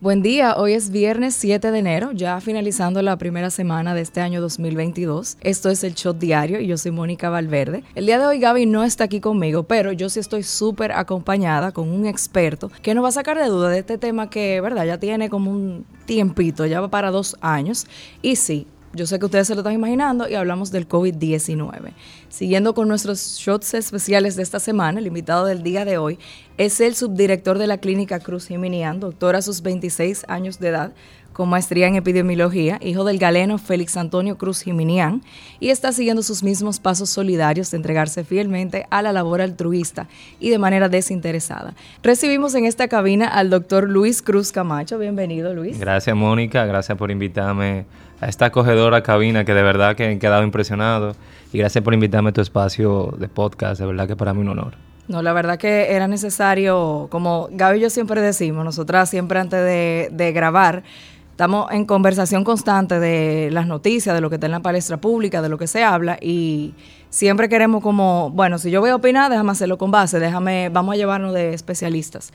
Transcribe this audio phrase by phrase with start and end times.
[0.00, 4.20] Buen día, hoy es viernes 7 de enero, ya finalizando la primera semana de este
[4.20, 5.38] año 2022.
[5.40, 7.82] Esto es el Shot Diario y yo soy Mónica Valverde.
[7.96, 11.72] El día de hoy Gaby no está aquí conmigo, pero yo sí estoy súper acompañada
[11.72, 14.86] con un experto que nos va a sacar de duda de este tema que, verdad,
[14.86, 17.88] ya tiene como un tiempito, ya va para dos años.
[18.22, 21.92] Y sí, yo sé que ustedes se lo están imaginando y hablamos del COVID-19.
[22.28, 26.18] Siguiendo con nuestros shots especiales de esta semana, el invitado del día de hoy
[26.56, 30.92] es el subdirector de la clínica Cruz Jiminián, doctor a sus 26 años de edad,
[31.38, 35.22] con maestría en epidemiología, hijo del galeno Félix Antonio Cruz Jiminián,
[35.60, 40.08] y está siguiendo sus mismos pasos solidarios de entregarse fielmente a la labor altruista
[40.40, 41.74] y de manera desinteresada.
[42.02, 44.98] Recibimos en esta cabina al doctor Luis Cruz Camacho.
[44.98, 45.78] Bienvenido, Luis.
[45.78, 46.66] Gracias, Mónica.
[46.66, 47.86] Gracias por invitarme
[48.20, 51.14] a esta acogedora cabina que de verdad que he quedado impresionado.
[51.52, 53.80] Y gracias por invitarme a tu espacio de podcast.
[53.80, 54.74] De verdad que para mí un honor.
[55.08, 59.58] No, la verdad que era necesario, como Gaby y yo siempre decimos, nosotras siempre antes
[59.58, 60.82] de, de grabar,
[61.30, 65.40] estamos en conversación constante de las noticias, de lo que está en la palestra pública,
[65.40, 66.74] de lo que se habla y
[67.08, 70.94] siempre queremos como, bueno, si yo voy a opinar, déjame hacerlo con base, déjame, vamos
[70.94, 72.32] a llevarnos de especialistas.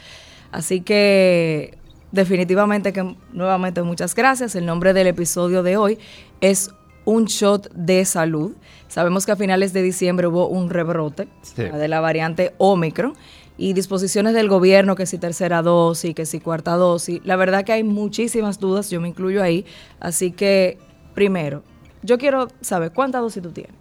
[0.52, 1.78] Así que
[2.14, 4.56] definitivamente que nuevamente muchas gracias.
[4.56, 5.98] El nombre del episodio de hoy
[6.40, 6.72] es
[7.04, 8.54] Un Shot de Salud.
[8.88, 13.16] Sabemos que a finales de diciembre hubo un rebrote de la variante Omicron
[13.58, 17.20] y disposiciones del gobierno, que si tercera dosis, que si cuarta dosis.
[17.26, 19.66] La verdad que hay muchísimas dudas, yo me incluyo ahí.
[20.00, 20.78] Así que,
[21.16, 21.64] primero,
[22.04, 23.74] yo quiero saber cuántas dosis tú tienes.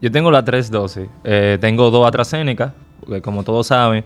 [0.00, 1.08] Yo tengo las tres dosis.
[1.22, 4.04] Eh, tengo dos AstraZeneca, porque como todos saben,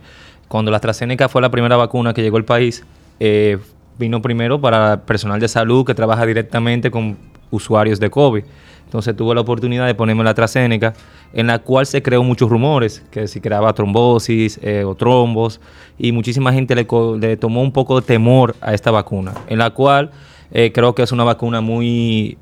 [0.49, 2.85] cuando la AstraZeneca fue la primera vacuna que llegó al país,
[3.21, 3.59] eh,
[3.99, 7.19] vino primero para personal de salud que trabaja directamente con
[7.51, 8.43] usuarios de COVID.
[8.87, 10.95] Entonces tuve la oportunidad de ponerme la AstraZeneca,
[11.35, 15.61] en la cual se creó muchos rumores, que si creaba trombosis eh, o trombos,
[15.99, 20.11] y muchísima gente le, tomó un poco de temor a esta vacuna, en la cual
[20.51, 22.37] eh, creo que es una vacuna muy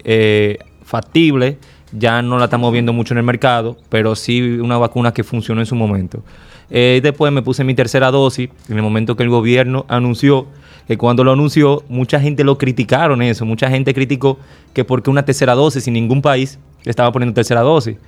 [0.84, 1.58] factible,
[1.92, 5.60] ya no la estamos viendo mucho en el mercado, pero sí una vacuna que funcionó
[5.60, 6.22] en su momento.
[6.70, 10.46] después me puse mi tercera dosis, en el momento que el gobierno anunció
[10.88, 14.38] que cuando lo anunció, mucha gente lo criticaron eso, mucha gente criticó
[14.72, 17.98] que porque una tercera dosis y ningún país estaba poniendo tercera dosis.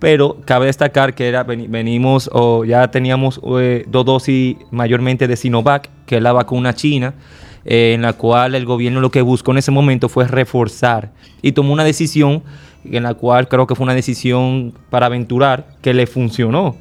[0.00, 5.88] Pero cabe destacar que era, venimos o ya teníamos eh, dos dosis mayormente de Sinovac,
[6.04, 7.14] que es la vacuna china,
[7.64, 11.52] eh, en la cual el gobierno lo que buscó en ese momento fue reforzar y
[11.52, 12.42] tomó una decisión
[12.84, 16.76] en la cual creo que fue una decisión para aventurar que le funcionó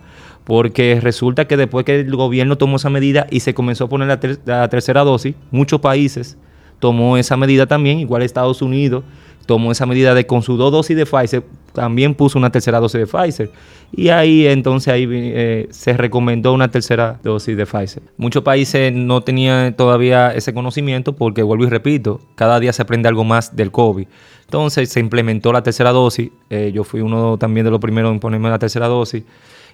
[0.45, 4.07] porque resulta que después que el gobierno tomó esa medida y se comenzó a poner
[4.45, 6.37] la, tercera dosis, muchos países
[6.79, 9.03] tomó esa medida también, igual Estados Unidos
[9.45, 13.01] tomó esa medida de con su dos dosis de Pfizer, también puso una tercera dosis
[13.01, 13.51] de Pfizer.
[13.91, 18.01] Y ahí entonces ahí eh, se recomendó una tercera dosis de Pfizer.
[18.17, 23.07] Muchos países no tenían todavía ese conocimiento porque, vuelvo y repito, cada día se aprende
[23.07, 24.07] algo más del COVID.
[24.45, 26.31] Entonces se implementó la tercera dosis.
[26.49, 29.23] Eh, yo fui uno también de los primeros en ponerme la tercera dosis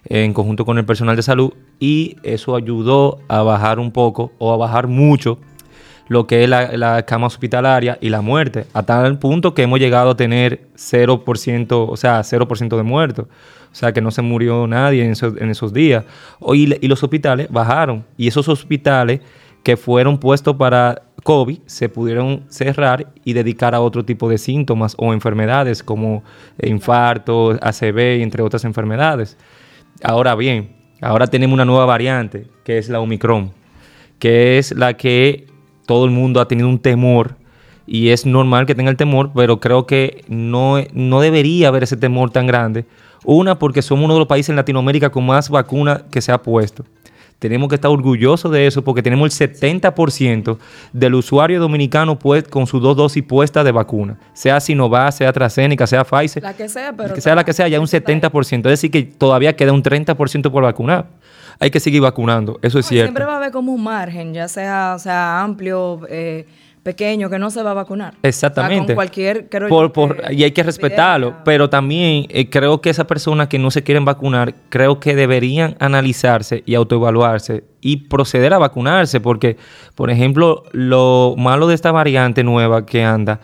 [0.06, 4.53] en conjunto con el personal de salud y eso ayudó a bajar un poco o
[4.53, 5.39] a bajar mucho
[6.07, 10.09] lo que es la, cama hospitalaria y la muerte, a tal punto que hemos llegado
[10.09, 13.28] a tener 0%, o sea, 0% de muertos.
[13.72, 15.11] O sea, que no se murió nadie en
[15.50, 16.03] esos, días.
[16.53, 18.03] y, y los hospitales bajaron.
[18.17, 19.22] Y esos hospitales
[19.63, 24.95] que fueron puestos para COVID se pudieron cerrar y dedicar a otro tipo de síntomas
[24.97, 26.23] o enfermedades como
[26.61, 29.38] infarto, ACV, entre otras enfermedades.
[30.03, 30.69] Ahora bien,
[31.01, 33.51] ahora tenemos una nueva variante, que es la Omicron,
[34.19, 35.47] que es la que
[35.85, 37.35] todo el mundo ha tenido un temor
[37.85, 41.97] y es normal que tenga el temor, pero creo que no, no debería haber ese
[41.97, 42.85] temor tan grande.
[43.25, 46.41] Una, porque somos uno de los países en Latinoamérica con más vacunas que se ha
[46.41, 46.84] puesto.
[47.41, 50.59] Tenemos que estar orgullosos de eso porque tenemos el 70%
[50.94, 54.19] del usuario dominicano pues, con sus dos dosis puestas de vacuna.
[54.34, 56.44] Sea Sinovac, sea AstraZeneca, sea Pfizer.
[56.44, 57.16] La que sea, pero...
[57.16, 58.57] Que sea la que sea, ya un 70%.
[58.57, 61.08] Es decir, que todavía queda un 30% por vacunar.
[61.58, 63.08] Hay que seguir vacunando, eso es cierto.
[63.08, 66.02] Siempre va a haber como un margen, ya sea, sea amplio...
[66.09, 66.46] Eh,
[66.83, 68.16] pequeño que no se va a vacunar.
[68.23, 68.87] Exactamente.
[68.87, 69.47] con cualquier...
[70.31, 74.05] y hay que respetarlo, pero también eh, creo que esas personas que no se quieren
[74.05, 79.57] vacunar, creo que deberían analizarse y autoevaluarse y proceder a vacunarse, porque,
[79.95, 83.39] por ejemplo, lo malo de esta variante nueva que anda,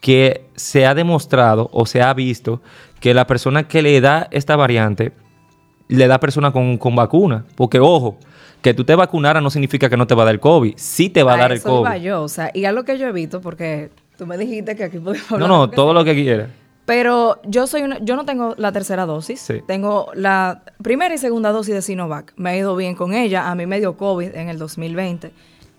[0.00, 2.60] que se ha demostrado o se ha visto
[3.00, 5.12] que la persona que le da esta variante,
[5.88, 8.18] le da persona con, con vacuna, porque ojo,
[8.62, 10.74] que tú te vacunaras no significa que no te va a dar el COVID.
[10.76, 11.80] Sí te va a, dar el COVID.
[11.80, 14.98] Iba yo, o sea, y algo que yo evito, porque tú me dijiste que aquí
[14.98, 15.48] podemos hablar.
[15.48, 16.48] No, no, todo lo que quieras.
[16.86, 19.40] Pero yo soy una, yo no tengo la tercera dosis.
[19.40, 19.60] Sí.
[19.66, 22.32] Tengo la primera y segunda dosis de Sinovac.
[22.36, 23.50] Me ha ido bien con ella.
[23.50, 25.32] A mí me dio COVID en el 2020.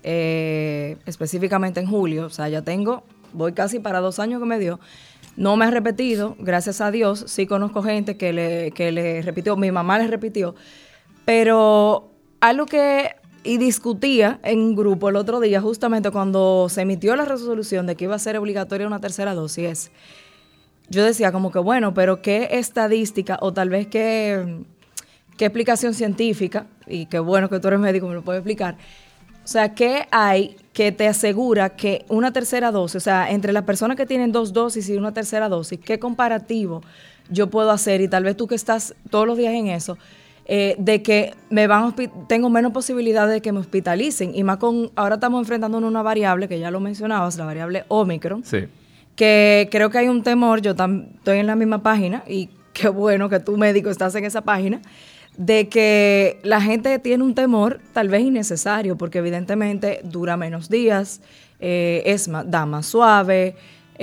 [0.05, 4.59] eh, específicamente en julio, o sea, ya tengo, voy casi para dos años que me
[4.59, 4.79] dio.
[5.35, 7.23] No me ha repetido, gracias a Dios.
[7.27, 10.55] Sí conozco gente que le, que le repitió, mi mamá le repitió.
[11.25, 12.12] Pero
[12.43, 17.23] algo que y discutía en un grupo el otro día, justamente cuando se emitió la
[17.23, 19.91] resolución de que iba a ser obligatoria una tercera dosis,
[20.89, 24.65] yo decía como que, bueno, pero qué estadística o tal vez qué,
[25.37, 28.75] qué explicación científica, y qué bueno que tú eres médico, me lo puedes explicar.
[29.43, 33.63] O sea, ¿qué hay que te asegura que una tercera dosis, o sea, entre las
[33.63, 36.81] personas que tienen dos dosis y una tercera dosis, qué comparativo
[37.29, 38.01] yo puedo hacer?
[38.01, 39.97] Y tal vez tú que estás todos los días en eso,
[40.45, 41.95] eh, de que me van
[42.27, 44.35] tengo menos posibilidades de que me hospitalicen.
[44.35, 48.43] Y más con, ahora estamos enfrentando una variable, que ya lo mencionabas, la variable Omicron.
[48.43, 48.65] Sí.
[49.15, 53.29] Que creo que hay un temor, yo estoy en la misma página, y qué bueno
[53.29, 54.81] que tú médico estás en esa página,
[55.37, 61.21] de que la gente tiene un temor tal vez innecesario, porque evidentemente dura menos días,
[61.59, 63.55] eh, es más, da más suave,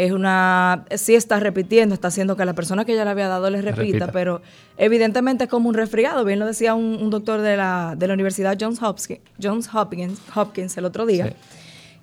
[0.05, 3.51] es una, sí está repitiendo, está haciendo que la persona que ya le había dado
[3.51, 4.41] le repita, pero
[4.79, 8.57] evidentemente es como un resfriado, bien lo decía un, doctor de la, de la Universidad
[8.59, 11.35] Johns Hopkins, Johns Hopkins, Hopkins el otro día,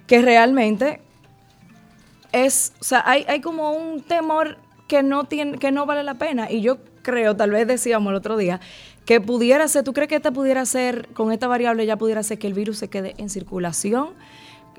[0.06, 1.02] que realmente
[2.32, 4.58] es, o sea, hay, hay como un temor
[4.88, 8.16] que no, tiene, que no vale la pena, y yo creo, tal vez decíamos el
[8.18, 8.60] otro día,
[9.06, 12.38] que pudiera ser, ¿tú crees que esta pudiera ser, con esta variable ya pudiera ser
[12.38, 14.10] que el virus se quede en circulación?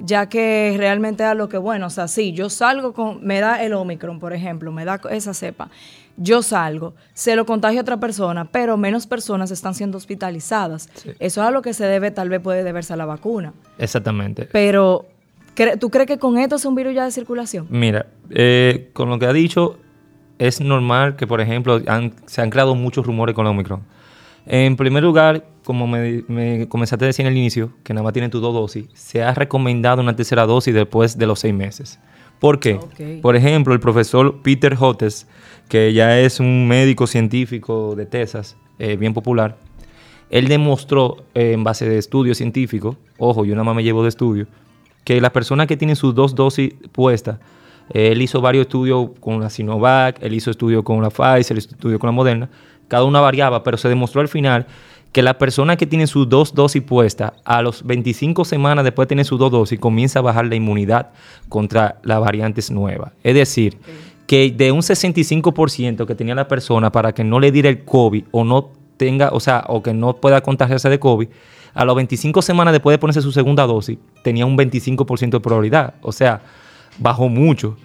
[0.00, 3.62] Ya que realmente a lo que, bueno, o sea, sí, yo salgo con, me da
[3.62, 5.70] el Omicron, por ejemplo, me da esa cepa,
[6.16, 10.88] yo salgo, se lo contagio a otra persona, pero menos personas están siendo hospitalizadas.
[11.04, 13.52] Eso es a lo que se debe, tal vez puede deberse a la vacuna.
[13.78, 14.48] Exactamente.
[14.50, 15.06] Pero,
[15.78, 17.66] ¿tú crees que con esto es un virus ya de circulación?
[17.70, 19.78] Mira, eh, con lo que ha dicho,
[20.38, 21.80] es normal que, por ejemplo,
[22.26, 23.82] se han creado muchos rumores con el Omicron.
[24.50, 28.30] En primer lugar, como me, comenzaste a decir en el inicio, que nada más tiene
[28.30, 32.00] tu dos dosis, se ha recomendado una tercera dosis después de los seis meses.
[32.38, 32.80] ¿Por qué?
[33.20, 35.28] Por ejemplo, el profesor Peter Hottes,
[35.68, 39.58] que ya es un médico científico de Texas, eh, bien popular,
[40.30, 44.08] él demostró eh, en base de estudios científicos, ojo, yo nada más me llevo de
[44.08, 44.46] estudio,
[45.04, 47.38] que las personas que tienen sus dos dosis puestas,
[47.90, 51.70] él hizo varios estudios con la Sinovac, él hizo estudios con la Pfizer, él hizo
[51.70, 52.50] estudios con la Moderna,
[52.88, 54.66] cada una variaba, pero se demostró al final
[55.12, 59.10] que la persona que tiene sus dos dosis puestas, a los 25 semanas después de
[59.10, 61.10] tener sus dos dosis, comienza a bajar la inmunidad
[61.48, 63.12] contra las variantes nuevas.
[63.22, 63.78] Es decir,
[64.26, 68.24] que de un 65% que tenía la persona para que no le diera el COVID
[68.30, 71.28] o no tenga, o sea, o que no pueda contagiarse de COVID,
[71.72, 75.94] a las 25 semanas después de ponerse su segunda dosis, tenía un 25% de probabilidad.
[76.02, 76.42] O sea,
[76.98, 77.76] bajó mucho.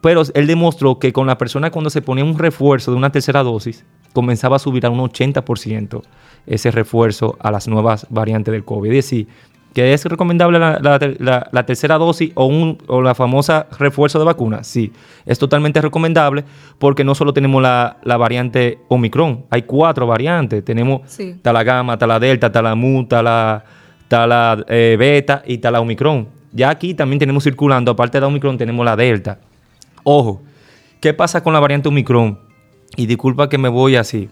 [0.00, 3.42] Pero él demostró que con la persona cuando se ponía un refuerzo de una tercera
[3.42, 6.02] dosis, comenzaba a subir a un 80%
[6.46, 8.90] ese refuerzo a las nuevas variantes del COVID.
[8.90, 9.28] Es decir,
[9.74, 14.62] que es recomendable la, tercera dosis o, un, o la famosa refuerzo de vacuna.
[14.62, 14.92] Sí,
[15.26, 16.44] es totalmente recomendable
[16.78, 20.64] porque no solo tenemos la, variante Omicron, hay cuatro variantes.
[20.64, 21.36] Tenemos sí.
[21.42, 25.80] la gamma, está la delta, está la mu, está la, eh, beta y está la
[25.80, 26.28] Omicron.
[26.52, 29.40] Ya aquí también tenemos circulando, aparte de la Omicron, tenemos la delta.
[30.04, 30.40] Ojo,
[31.00, 32.43] ¿qué pasa con la variante Omicron?
[32.96, 34.28] Y disculpa que me voy así,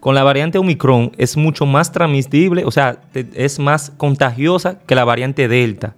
[0.00, 5.04] con la variante Omicron es mucho más transmisible, o sea, es más contagiosa que la
[5.04, 5.94] variante Delta.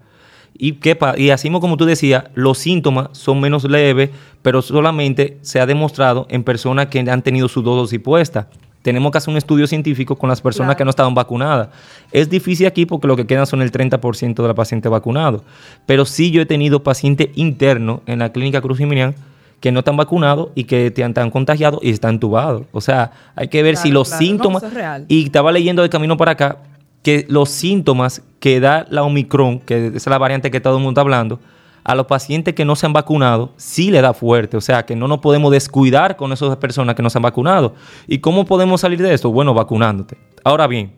[0.58, 4.10] Y, qué y así como tú decías, los síntomas son menos leves,
[4.42, 8.48] pero solamente se ha demostrado en personas que han tenido su dosis puesta.
[8.82, 11.70] Tenemos que hacer un estudio científico con las personas que no estaban vacunadas.
[12.12, 15.42] Es difícil aquí porque lo que quedan son el 30% de la paciente vacunado.
[15.84, 19.16] Pero sí yo he tenido paciente interno en la clínica Cruz Jiménez
[19.60, 22.62] que no están vacunados y que te han, contagiado y están entubados.
[22.72, 24.64] O sea, hay que ver si los síntomas...
[25.08, 26.58] y estaba leyendo de camino para acá
[27.02, 30.90] que los síntomas que da la Omicron, que es la variante que todo el mundo
[30.90, 31.38] está hablando,
[31.84, 34.56] a los pacientes que no se han vacunado sí le da fuerte.
[34.56, 37.74] O sea, que no nos podemos descuidar con esas personas que no se han vacunado.
[38.08, 39.30] ¿Y cómo podemos salir de esto?
[39.30, 40.18] Bueno, vacunándote.
[40.42, 40.92] Ahora bien,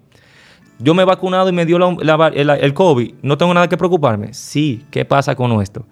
[0.78, 3.14] yo me he vacunado y me dio el COVID.
[3.20, 4.32] ¿No tengo nada que preocuparme?
[4.32, 5.84] Sí, ¿qué pasa con esto?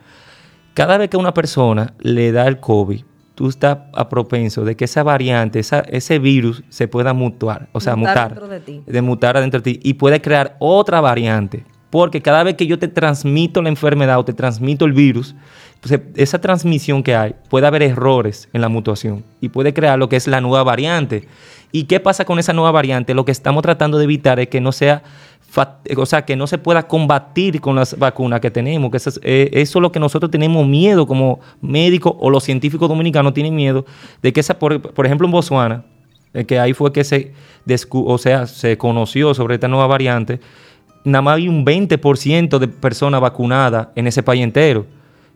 [0.77, 3.03] Cada vez que una persona le da el COVID,
[3.35, 7.97] tú estás a propenso de que esa variante, ese virus se pueda mutar, o sea,
[7.97, 8.83] mutar, dentro de, ti.
[8.87, 11.65] de mutar adentro de ti y puede crear otra variante.
[11.89, 15.35] Porque cada vez que yo te transmito la enfermedad o te transmito el virus,
[16.15, 20.17] esa transmisión que hay, puede haber errores en la mutación y puede crear lo que
[20.17, 21.27] es la nueva variante.
[21.73, 23.15] ¿Y qué pasa con esa nueva variante?
[23.15, 25.03] Lo que estamos tratando de evitar es que no sea
[25.97, 29.49] o sea, que no se pueda combatir con las vacunas que tenemos, que eso, eh,
[29.53, 33.87] eso, es lo que nosotros tenemos miedo como médicos o los científicos dominicanos tienen miedo
[34.23, 35.85] de que esa, por, ejemplo en Botswana,
[36.35, 37.33] eh, que ahí fue que se,
[37.91, 40.41] o sea, se conoció sobre esta nueva variante,
[41.05, 44.87] nada más hay un 20% de personas vacunadas en ese país entero.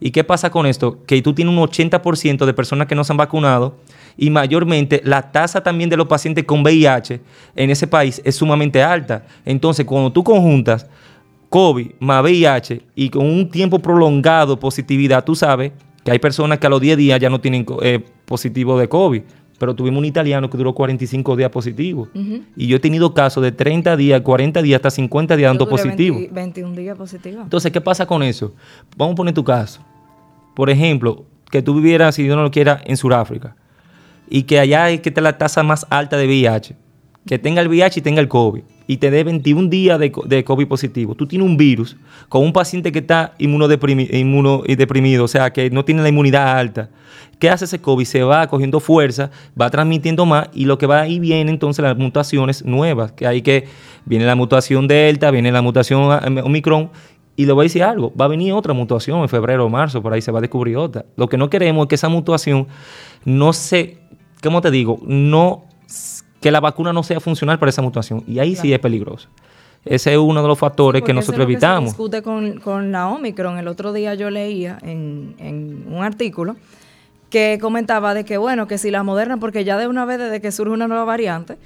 [0.00, 1.04] ¿Y qué pasa con esto?
[1.06, 3.76] Que tú tienes un 80% de personas que no se han vacunado
[4.16, 7.20] y mayormente la tasa también de los pacientes con VIH
[7.54, 9.26] en ese país es sumamente alta.
[9.44, 10.86] Entonces, cuando tú conjuntas
[11.50, 16.66] COVID más VIH y con un tiempo prolongado positividad, tú sabes que hay personas que
[16.66, 19.22] a los 10 días ya no tienen eh, positivo de COVID.
[19.58, 22.08] Pero tuvimos un italiano que duró 45 días positivo.
[22.56, 26.18] Y yo he tenido casos de 30 días, 40 días, hasta 50 días dando positivo.
[26.32, 27.42] 21 días positivo.
[27.42, 28.54] Entonces, ¿qué pasa con eso?
[28.96, 29.82] Vamos a poner tu caso.
[30.54, 33.56] Por ejemplo, que tú vivieras, si Dios no lo quiera, en Sudáfrica.
[34.28, 36.76] Y que allá hay que tener la tasa más alta de VIH.
[37.26, 40.42] Que tenga el VIH y tenga el COVID y te dé 21 días de, de,
[40.42, 41.14] COVID positivo.
[41.14, 41.96] Tú tienes un virus
[42.28, 46.90] con un paciente que está inmunodeprimido, o sea, que no tiene la inmunidad alta.
[47.38, 48.04] ¿Qué hace ese COVID?
[48.04, 51.96] Se va cogiendo fuerza, va transmitiendo más y lo que va ahí viene entonces las
[51.96, 53.68] mutaciones nuevas, que hay que
[54.06, 56.10] viene la mutación Delta, viene la mutación
[56.42, 56.90] Omicron
[57.40, 60.02] y le voy a decir algo, va a venir otra mutación en febrero o marzo,
[60.02, 61.06] por ahí se va a descubrir otra.
[61.16, 62.68] Lo que no queremos es que esa mutación
[63.24, 63.96] no se,
[64.42, 65.00] ¿cómo te digo?
[65.06, 65.64] No
[66.42, 68.22] que la vacuna no sea funcional para esa mutación.
[68.26, 69.30] Y ahí sí es peligroso.
[69.86, 71.92] Ese es uno de los factores que nosotros evitamos.
[71.92, 73.56] se discute con, con, la Omicron.
[73.56, 76.56] El otro día yo leía en, un artículo
[77.30, 80.42] que comentaba de que, bueno, que si la Moderna, porque ya de una vez desde
[80.42, 81.56] que surge una nueva variante,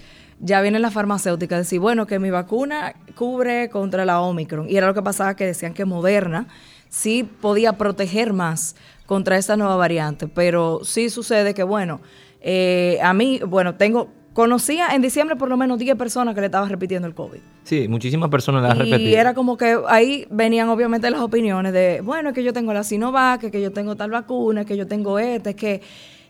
[0.40, 4.68] ya viene la farmacéutica a decir, bueno, que mi vacuna cubre contra la Omicron.
[4.68, 6.48] Y era lo que pasaba, que decían que Moderna
[6.88, 8.76] sí podía proteger más
[9.06, 10.28] contra esta nueva variante.
[10.28, 12.00] Pero sí sucede que, bueno,
[12.40, 16.46] eh, a mí, bueno, tengo Conocía en diciembre por lo menos 10 personas que le
[16.46, 17.38] estaban repitiendo el COVID.
[17.62, 19.10] Sí, muchísimas personas la han repetido.
[19.10, 22.72] Y era como que ahí venían obviamente las opiniones de, bueno, es que yo tengo
[22.72, 25.80] la Sinovac, que yo tengo tal vacuna, que yo tengo este, es que...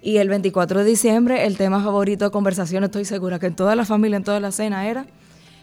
[0.04, 3.74] Y el 24 de diciembre, el tema favorito de conversación, estoy segura que en toda
[3.74, 5.06] la familia, en toda la cena, era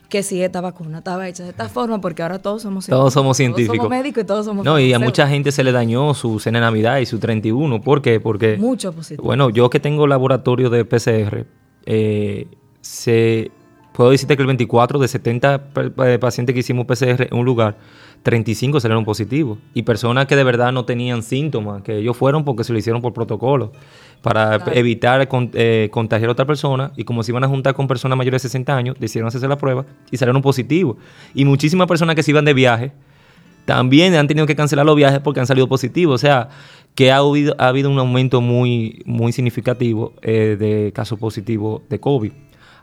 [0.09, 3.01] que si esta vacuna estaba hecha de esta forma, porque ahora todos somos científicos.
[3.01, 3.77] Todos somos científicos.
[3.77, 6.39] Todos somos médicos y todos somos No, y a mucha gente se le dañó su
[6.39, 7.81] cena de Navidad y su 31.
[7.81, 8.19] ¿Por qué?
[8.19, 8.57] Porque...
[8.57, 9.23] Mucho positivo.
[9.23, 11.45] Bueno, yo que tengo laboratorio de PCR,
[11.85, 12.47] eh,
[12.81, 13.51] se,
[13.93, 15.63] puedo decirte que el 24 de 70
[16.03, 17.77] eh, pacientes que hicimos PCR en un lugar,
[18.23, 19.59] 35 salieron positivos.
[19.73, 23.01] Y personas que de verdad no tenían síntomas, que ellos fueron porque se lo hicieron
[23.01, 23.71] por protocolo,
[24.21, 26.91] para evitar eh, contagiar a otra persona.
[26.95, 29.57] Y como se iban a juntar con personas mayores de 60 años, decidieron hacerse la
[29.57, 30.97] prueba y salieron positivos.
[31.33, 32.91] Y muchísimas personas que se iban de viaje,
[33.65, 36.15] también han tenido que cancelar los viajes porque han salido positivos.
[36.15, 36.49] O sea,
[36.95, 41.99] que ha habido, ha habido un aumento muy, muy significativo eh, de casos positivos de
[41.99, 42.31] COVID.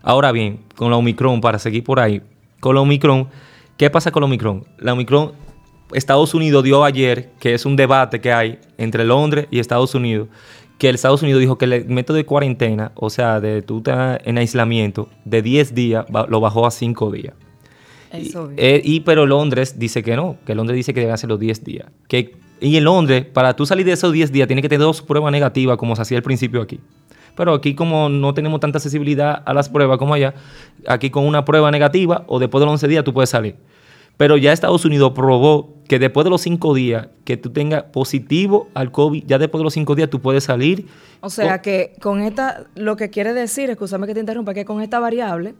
[0.02, 2.22] Ahora bien, con la Omicron, para seguir por ahí,
[2.60, 3.28] con la Omicron,
[3.76, 4.64] ¿qué pasa con la Omicron?
[4.78, 5.32] La Omicron,
[5.92, 10.28] Estados Unidos dio ayer, que es un debate que hay entre Londres y Estados Unidos,
[10.78, 14.20] que el Estados Unidos dijo que el método de cuarentena, o sea, de tú estás
[14.24, 17.34] en aislamiento, de 10 días lo bajó a 5 días.
[18.12, 21.40] y, eh, y, pero Londres dice que no, que Londres dice que debe hacer los
[21.40, 21.86] 10 días.
[22.06, 25.02] Que, y en Londres, para tú salir de esos 10 días, tiene que tener dos
[25.02, 26.80] pruebas negativas, como se hacía al principio aquí.
[27.36, 30.34] Pero aquí como no tenemos tanta accesibilidad a las pruebas como allá,
[30.86, 33.56] aquí con una prueba negativa o después de los 11 días tú puedes salir.
[34.18, 38.68] Pero ya Estados Unidos probó que después de los 5 días que tú tengas positivo
[38.74, 40.86] al COVID, ya después de los 5 días tú puedes salir.
[41.20, 44.82] O sea que con esta, lo que quiere decir, escúchame que te interrumpa, que con
[44.82, 45.54] esta variable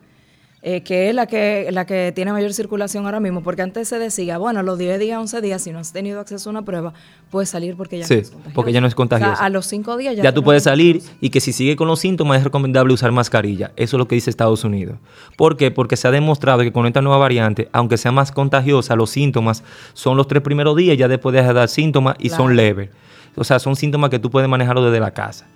[0.60, 3.98] eh, que es la que, la que tiene mayor circulación ahora mismo, porque antes se
[3.98, 6.62] decía, bueno, a los 10 días, 11 días, si no has tenido acceso a una
[6.62, 6.94] prueba,
[7.30, 8.54] puedes salir porque ya no es contagioso.
[8.54, 9.32] porque ya no es contagioso.
[9.32, 11.76] O sea, a los 5 días ya, ya tú puedes salir y que si sigue
[11.76, 13.70] con los síntomas es recomendable usar mascarilla.
[13.76, 14.96] Eso es lo que dice Estados Unidos.
[15.36, 15.70] ¿Por qué?
[15.70, 19.62] Porque se ha demostrado que con esta nueva variante, aunque sea más contagiosa, los síntomas
[19.94, 22.90] son los tres primeros días, ya después de dar síntomas y son leves.
[23.36, 25.46] O sea, son síntomas que tú puedes manejarlo desde la casa.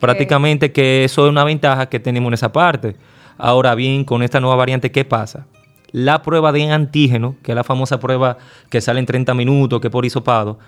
[0.00, 2.96] Prácticamente que eso es una ventaja que tenemos en esa parte.
[3.38, 5.46] Ahora bien, con esta nueva variante, ¿qué pasa?
[5.92, 8.38] La prueba de antígeno, que es la famosa prueba
[8.70, 10.58] que sale en 30 minutos, que por hisopado,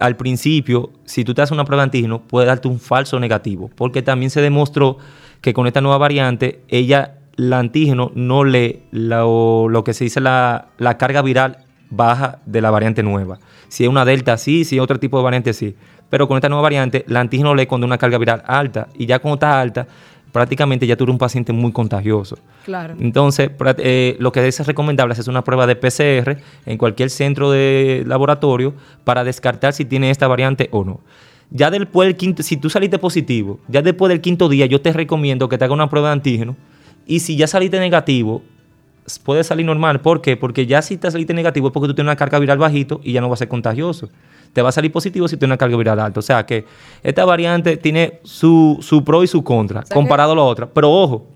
[0.00, 3.70] al principio, si tú te haces una prueba de antígeno, puede darte un falso negativo,
[3.74, 4.98] porque también se demostró
[5.40, 10.20] que con esta nueva variante, ella, la antígeno, no lee lo, lo que se dice
[10.20, 11.58] la, la, carga viral
[11.90, 13.38] baja de la variante nueva.
[13.68, 15.76] Si es una delta, sí, si es otro tipo de variante, sí.
[16.08, 19.18] Pero con esta nueva variante, la antígeno lee cuando una carga viral alta, y ya
[19.18, 19.86] cuando está alta,
[20.36, 22.36] prácticamente ya eres un paciente muy contagioso.
[22.66, 22.94] Claro.
[23.00, 27.50] Entonces, eh, lo que es recomendable es hacer una prueba de PCR en cualquier centro
[27.50, 28.74] de laboratorio
[29.04, 31.00] para descartar si tiene esta variante o no.
[31.50, 34.92] Ya después del quinto, si tú saliste positivo, ya después del quinto día yo te
[34.92, 36.54] recomiendo que te haga una prueba de antígeno
[37.06, 38.42] y si ya saliste negativo,
[39.24, 40.02] puede salir normal.
[40.02, 40.36] ¿Por qué?
[40.36, 43.12] Porque ya si te saliste negativo es porque tú tienes una carga viral bajito y
[43.12, 44.10] ya no va a ser contagioso
[44.56, 46.18] te va a salir positivo si tiene una carga viral alta.
[46.18, 46.64] O sea que
[47.02, 50.66] esta variante tiene su, su pro y su contra comparado a la otra.
[50.66, 51.26] Pero ojo,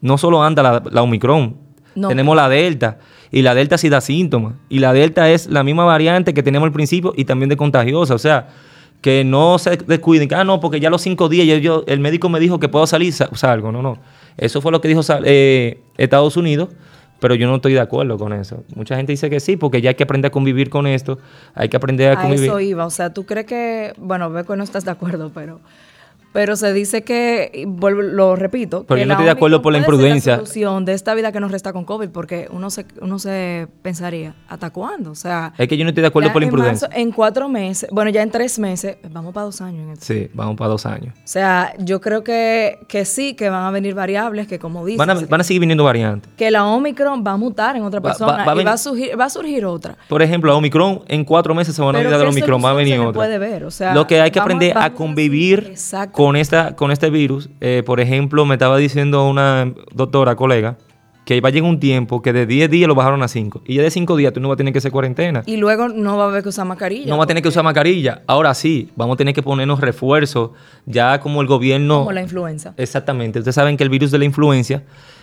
[0.00, 1.56] no solo anda la, Omicron,
[2.08, 2.98] tenemos la Delta.
[3.32, 4.54] Y la delta sí da síntomas.
[4.68, 8.14] Y la delta es la misma variante que teníamos al principio y también de contagiosa.
[8.14, 8.48] O sea,
[9.00, 10.28] que no se descuiden.
[10.28, 12.68] Que, ah, no, porque ya los cinco días yo, yo- el médico me dijo que
[12.68, 13.72] puedo salir, sa- salgo.
[13.72, 13.98] No, no.
[14.36, 16.68] Eso fue lo que dijo eh, Estados Unidos.
[17.20, 18.64] Pero yo no estoy de acuerdo con eso.
[18.74, 21.18] Mucha gente dice que sí, porque ya hay que aprender a convivir con esto.
[21.54, 22.46] Hay que aprender a, A convivir.
[22.46, 25.60] eso iba, o sea, tú crees que, bueno, veo que no estás de acuerdo, pero
[26.32, 29.72] pero se dice que, vuelvo, lo repito, Pero que yo no estoy de acuerdo por
[29.72, 30.36] la imprudencia.
[30.36, 34.34] solución de esta vida que nos resta con COVID, porque uno se, uno se pensaría,
[34.48, 35.10] ¿hasta cuándo?
[35.10, 36.88] O sea, Es que yo no estoy de acuerdo por la en imprudencia.
[36.88, 40.04] marzo- en cuatro meses, bueno, ya en tres meses, vamos para dos años en esto.
[40.04, 41.14] Sí, vamos para dos años.
[41.16, 44.98] O sea, yo creo que, que sí, que van a venir variables, que como dices,
[44.98, 46.30] Van a, van a seguir viniendo variantes.
[46.36, 48.66] que la Omicron va a mutar en otra Va- va- persona va a y ven-
[48.68, 49.96] va a, surgir, va a surgir otra.
[50.08, 52.64] Por ejemplo, la Omicron, en cuatro meses se van a olvidar de la ¿qué Omicron,
[52.64, 53.12] va a venir otra.
[53.12, 53.64] puede ver?
[53.64, 56.19] O sea, Lo que hay que aprender a vamos a- convivir Exacto.
[56.20, 57.48] Con, esta, con este virus.
[57.62, 60.76] Eh, por ejemplo, me estaba diciendo una doctora, colega,
[61.24, 63.62] que va a llegar un tiempo que de 10 días lo bajaron a 5.
[63.64, 65.42] Y ya de 5 días tú no vas a tener que hacer cuarentena.
[65.46, 67.08] Y luego no va a haber que usar mascarilla.
[67.08, 68.20] No va a tener que usar mascarilla.
[68.26, 70.50] Ahora sí, vamos a tener que ponernos refuerzos.
[70.84, 72.00] Ya como el gobierno...
[72.00, 72.74] Como la influenza.
[72.76, 73.38] Exactamente.
[73.38, 74.82] Ustedes saben que el virus de la influencia,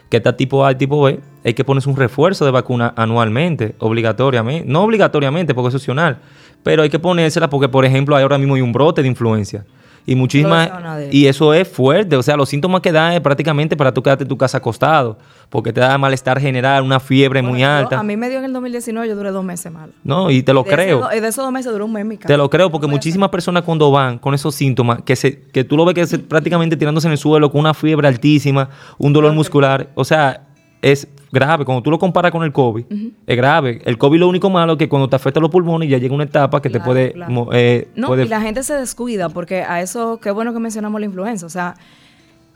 [0.09, 3.75] que está tipo A y tipo B, hay que ponerse un refuerzo de vacuna anualmente,
[3.77, 4.67] obligatoriamente.
[4.67, 6.17] No obligatoriamente, porque es opcional,
[6.63, 9.63] pero hay que ponérsela porque, por ejemplo, ahora mismo hay un brote de influencia.
[10.09, 10.71] Y muchísimas...
[11.11, 12.15] Y eso es fuerte.
[12.15, 15.17] O sea, los síntomas que da es prácticamente para tú quedarte en tu casa acostado,
[15.49, 17.99] porque te da malestar general, una fiebre muy yo- alta.
[17.99, 19.91] a mí me dio en el 2019, yo duré dos meses mal.
[20.05, 21.09] No, y te lo De ese creo.
[21.15, 22.27] y de esos dos meses duró un mes en mi casa.
[22.29, 25.75] Te lo creo, porque muchísimas personas cuando van con esos síntomas, que se, que tú
[25.75, 29.33] lo ves que se, prácticamente tirándose en el suelo con una fiebre altísima, un dolor
[29.33, 30.47] muscular, o sea,
[30.81, 31.65] es grave.
[31.65, 32.85] Cuando tú lo comparas con el COVID,
[33.25, 33.81] es grave.
[33.85, 36.23] El COVID lo único malo es que cuando te afecta los pulmones ya llega una
[36.23, 37.13] etapa que te puede...
[37.13, 37.49] claro.
[37.53, 40.99] eh, No, puede- y la gente se descuida porque a eso, qué bueno que mencionamos
[40.99, 41.45] la influenza.
[41.45, 41.75] O sea,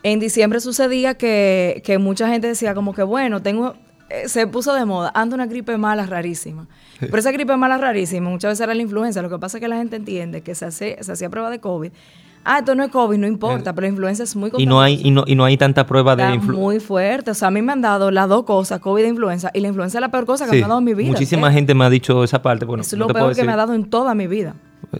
[0.04, 3.76] en diciembre sucedía que, que mucha gente decía como que, bueno, tengo,
[4.10, 6.68] eh, se puso de moda, anda una gripe mala rarísima.
[7.00, 9.22] Pero esa gripe mala rarísima muchas veces era la influenza.
[9.22, 11.60] Lo que pasa es que la gente entiende que se, hace, se hacía prueba de
[11.60, 11.92] COVID.
[12.44, 15.00] Ah, esto no es COVID, no importa, pero la influenza es muy y no hay
[15.04, 17.32] y no, y no hay tanta prueba de Está influ- muy fuerte.
[17.32, 19.52] O sea, a mí me han dado las dos cosas, COVID e influenza.
[19.54, 21.10] Y la influenza es la peor cosa que Sí, me ha dado en mi vida.
[21.10, 22.66] Muchísima Es- gente me ha dicho esa parte.
[22.66, 24.56] Bueno, es no lo puedo peor que me ha dado en toda mi vida.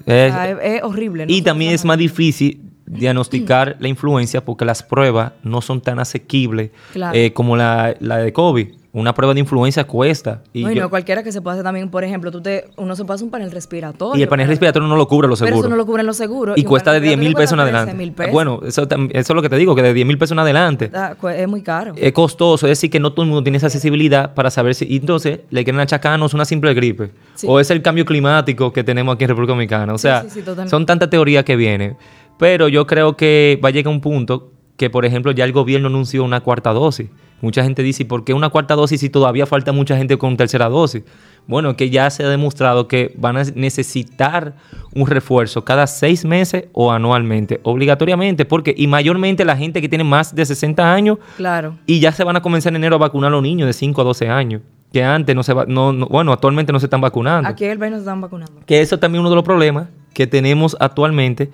[0.06, 1.26] Es- O sea, es, es horrible.
[1.26, 1.34] ¿no?
[1.34, 6.72] Y también es más difícil diagnosticar la influencia porque las pruebas no son tan asequibles
[6.94, 7.18] Claro.
[7.18, 8.68] eh, como la, la de COVID.
[8.94, 10.44] Una prueba de influencia cuesta.
[10.52, 12.66] Y, no, y yo- no cualquiera que se puede hacer también, por ejemplo, tú te,
[12.76, 14.20] uno se pasa un panel respiratorio.
[14.20, 15.66] y el panel respiratorio no lo cubre los Pero seguros.
[15.66, 16.58] eso no lo cubren los seguros.
[16.58, 17.92] y cuesta de panel 10 mil pesos en adelante.
[17.94, 18.34] cuesta 13,000 pesos.
[18.34, 20.92] Bueno, eso, eso es lo que te digo, que de 10 mil pesos en adelante.
[20.94, 21.94] Ah, cu- es muy caro.
[21.96, 24.86] Es costoso, es decir, que no todo el mundo tiene esa accesibilidad para saber si.
[24.90, 27.12] y entonces le quieren achacarnos una simple gripe.
[27.36, 27.48] Sí.
[27.50, 29.94] O es el cambio climático que tenemos aquí en República Dominicana.
[29.94, 30.70] O sea, sí, sí, totalmente.
[30.70, 31.96] son tantas teorías que vienen.
[32.38, 35.88] Pero yo creo que va a llegar un punto que, por ejemplo, ya el gobierno
[35.88, 37.10] anunció una cuarta dosis.
[37.42, 40.38] Mucha gente dice, ¿y por qué una cuarta dosis si todavía falta mucha gente con
[40.38, 41.04] tercera dosis?
[41.48, 44.54] Bueno, que ya se ha demostrado que van a necesitar
[44.94, 50.04] un refuerzo cada seis meses o anualmente, obligatoriamente, porque y mayormente la gente que tiene
[50.04, 51.78] más de 60 años Claro.
[51.88, 54.02] y ya se van a comenzar en enero a vacunar a los niños de 5
[54.02, 54.62] a 12 años,
[54.94, 57.50] que antes no se va, no, no- bueno, actualmente no se están vacunando.
[57.50, 58.62] Aquí el país nos están vacunando.
[58.68, 61.50] Que eso también es uno de los problemas que tenemos actualmente,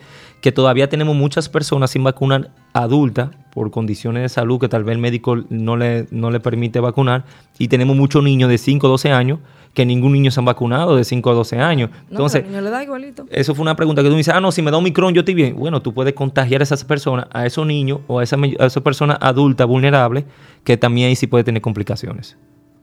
[0.48, 4.96] que todavía tenemos muchas personas sin vacunar adultas por condiciones de salud que tal vez
[4.96, 7.26] el médico no le, no le permite vacunar,
[7.60, 9.40] y tenemos muchos niños de 5 a 12 años
[9.74, 11.90] que ningún niño se han vacunado de 5 a 12 años.
[11.90, 13.26] No, Entonces, pero al niño le da igualito.
[13.30, 15.14] eso fue una pregunta que tú me dices, ah, no, si me da un micrón
[15.14, 15.54] yo estoy bien.
[15.58, 18.82] Bueno, tú puedes contagiar a esas personas, a esos niños o a esas, a esas
[18.82, 20.24] personas adultas vulnerables,
[20.64, 22.38] que también ahí sí puede tener complicaciones.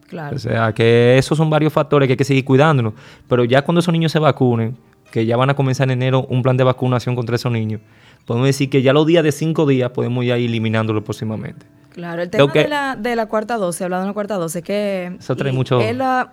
[0.06, 0.36] Claro.
[0.36, 2.92] O sea, que esos son varios factores que hay que seguir cuidándonos.
[3.26, 4.76] Pero ya cuando esos niños se vacunen,
[5.14, 7.80] que ya van a comenzar en enero un plan de vacunación contra esos niños,
[8.26, 11.64] podemos decir que ya los días de cinco días podemos ir eliminándolo próximamente.
[11.90, 14.60] Claro, el tema que- de, la, de la cuarta dosis, hablando de la cuarta dosis,
[14.64, 16.32] que Eso trae y mucho- es la,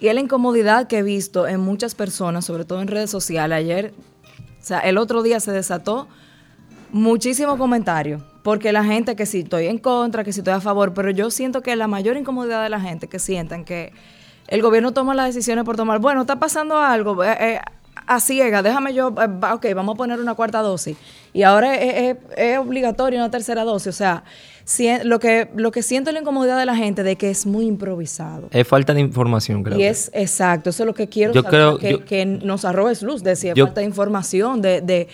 [0.00, 3.54] y es la incomodidad que he visto en muchas personas, sobre todo en redes sociales.
[3.58, 3.92] Ayer,
[4.38, 6.08] o sea, el otro día se desató
[6.90, 10.94] muchísimo comentario, porque la gente que si estoy en contra, que si estoy a favor,
[10.94, 13.92] pero yo siento que la mayor incomodidad de la gente que sientan que
[14.48, 17.60] el gobierno toma las decisiones por tomar, bueno, está pasando algo, eh, eh,
[17.94, 20.96] a ciega, déjame yo, eh, va, ok, vamos a poner una cuarta dosis.
[21.32, 23.88] Y ahora es, es- es obligatorio una tercera dosis.
[23.88, 24.24] O sea,
[25.04, 27.66] lo, que, lo que siento es la incomodidad de la gente de que es muy
[27.66, 28.48] improvisado.
[28.50, 29.78] Es falta de información, creo.
[29.78, 32.64] Y es exacto, eso es lo que quiero Yo saber, creo- que, yo- que nos
[32.64, 35.08] arrobes luz, decía, Yo- falta de información, de, de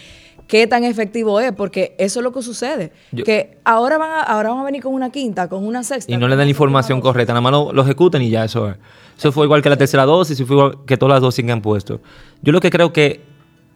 [0.49, 2.91] qué tan efectivo es, porque eso es lo que sucede.
[3.13, 6.11] Yo- que ahora van, a, ahora van a venir con una quinta, con una sexta.
[6.13, 8.69] y no le dan la información correcta, nada más lo, lo ejecutan y ya eso
[8.71, 8.77] es.
[9.17, 11.53] Eso fue igual que la tercera dosis y fue igual que todas las dosis que
[11.53, 12.01] han puesto.
[12.43, 13.21] Yo lo que creo que,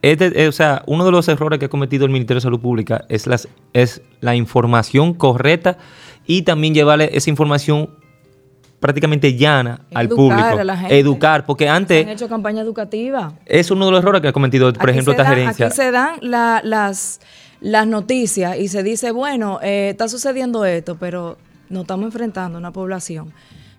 [0.00, 2.42] es de- eh, o sea, uno de los errores que ha cometido el Ministerio de
[2.42, 5.78] Salud Pública es, las, es la información correcta
[6.26, 7.90] y también llevarle esa información
[8.82, 10.58] prácticamente llana al Educar público.
[10.60, 10.98] a la gente.
[10.98, 13.32] Educar, porque antes Han hecho campaña educativa.
[13.46, 15.66] es uno de los errores que ha cometido, por Aquí ejemplo, esta dan- gerencia.
[15.68, 17.20] Aquí se dan la- las,
[17.60, 21.38] las noticias y se dice, bueno, eh, está sucediendo esto, pero
[21.70, 23.32] nos estamos enfrentando a una población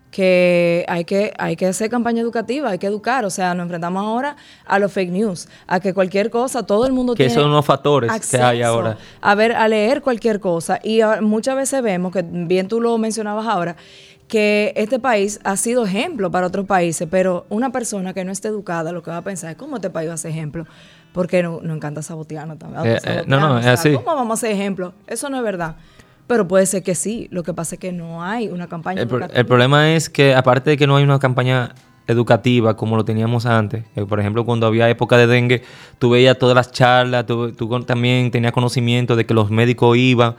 [0.09, 4.03] que hay que hay que hacer campaña educativa, hay que educar, o sea, nos enfrentamos
[4.03, 4.35] ahora
[4.65, 7.65] a los fake news, a que cualquier cosa, todo el mundo Que tiene son unos
[7.65, 8.95] factores que hay ahora.
[9.21, 13.47] A ver, a leer cualquier cosa y muchas veces vemos que bien tú lo mencionabas
[13.47, 13.75] ahora
[14.33, 18.47] que este país ha sido ejemplo para otros países, pero una persona que no esté
[18.47, 20.65] educada lo que va a pensar es cómo este país va a ser ejemplo,
[21.11, 22.83] porque no, no encanta sabotearnos también.
[22.95, 23.93] Eh, eh, no, no, es sea, así.
[23.93, 24.95] ¿Cómo vamos a ser ejemplo?
[25.05, 25.75] Eso no es verdad.
[26.25, 27.27] Pero puede ser que sí.
[27.29, 30.33] Lo que pasa es que no hay una campaña El, pro- el problema es que,
[30.33, 31.75] aparte de que no hay una campaña
[32.07, 35.63] educativa como lo teníamos antes, eh, por ejemplo, cuando había época de dengue,
[35.99, 37.53] tú veías todas las charlas, tú,
[37.85, 40.35] también tenías conocimiento de que los médicos iban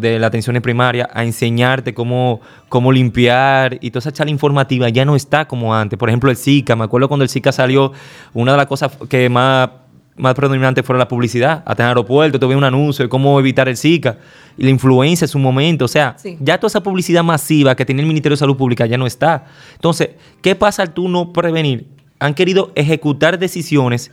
[0.00, 5.04] de la atención primaria a enseñarte cómo, cómo limpiar y toda esa charla informativa ya
[5.04, 5.98] no está como antes.
[5.98, 7.92] Por ejemplo, el Zika, me acuerdo cuando el Zika salió,
[8.32, 9.68] una de las cosas que más
[10.16, 11.62] más predominante fuera la publicidad.
[11.66, 14.18] Hasta en el aeropuerto tuve un anuncio de cómo evitar el Zika
[14.56, 15.84] y la influencia en su momento.
[15.86, 16.36] O sea, Sí.
[16.40, 19.46] ya toda esa publicidad masiva que tenía el Ministerio de Salud Pública ya no está.
[19.74, 20.10] Entonces,
[20.42, 21.86] ¿qué pasa al tú no prevenir?
[22.20, 24.10] Han querido ejecutar decisiones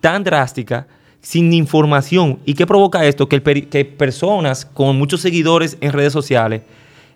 [0.00, 0.86] tan drásticas
[1.20, 2.38] sin información.
[2.44, 3.28] ¿Y qué provoca esto?
[3.28, 6.62] Que, el peri- que personas con muchos seguidores en redes sociales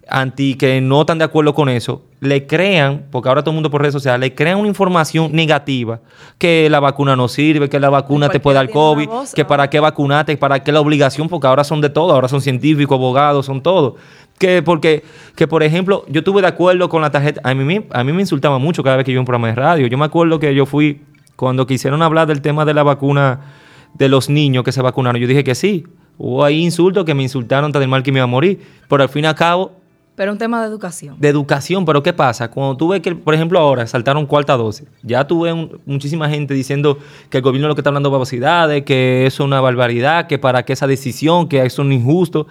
[0.09, 3.71] anti que no están de acuerdo con eso, le crean, porque ahora todo el mundo
[3.71, 6.01] por redes sociales, le crean una información negativa,
[6.39, 9.69] que la vacuna no sirve, que la vacuna te puede dar COVID, voz que para
[9.69, 13.47] qué vacunarte, para qué la obligación, porque ahora son de todo, ahora son científicos, abogados,
[13.47, 13.97] son todo.
[14.39, 15.03] Que porque,
[15.35, 18.13] que por ejemplo, yo estuve de acuerdo con la tarjeta, a mí, me- a mí
[18.13, 19.87] me insultaba mucho cada vez que yo iba a un programa de radio.
[19.87, 21.01] Yo me acuerdo que yo fui,
[21.37, 23.41] cuando quisieron hablar del tema de la vacuna
[23.95, 25.85] de los niños que se vacunaron, yo dije que sí.
[26.19, 28.61] Hubo ahí insultos que me insultaron tan mal que me iba a morir.
[28.89, 29.73] Pero al fin y al cabo,
[30.17, 31.17] Pero un tema de educación.
[31.19, 32.51] de educación, pero ¿qué pasa?
[32.51, 35.53] Cuando tú ves que, por ejemplo, ahora saltaron cuarta dosis, ya tuve
[35.85, 36.99] muchísima gente diciendo
[37.31, 40.65] que el gobierno lo que está hablando babosidades, que eso es una barbaridad, que para
[40.65, 42.41] qué esa decisión, que eso es injusto.
[42.41, 42.47] O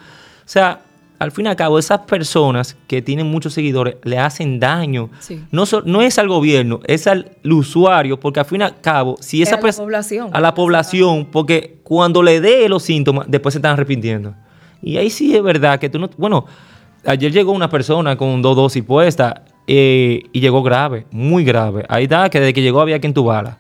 [0.46, 0.82] sea,
[1.18, 5.10] al fin y al cabo, esas personas que tienen muchos seguidores le hacen daño.
[5.20, 5.44] Sí.
[5.50, 9.16] No, so- no es al gobierno, es al usuario, porque al fin y al cabo,
[9.22, 10.30] si Es esa a la población.
[10.34, 14.36] A la población, porque cuando le dé los síntomas, después se están arrepintiendo.
[14.84, 16.10] Y ahí sí es verdad que tú no.
[16.18, 16.46] Bueno,
[17.06, 19.34] ayer llegó una persona con dos dosis puestas
[19.68, 21.86] eh, y llegó grave, muy grave.
[21.90, 23.58] Ahí está, que desde que llegó había que entubarla.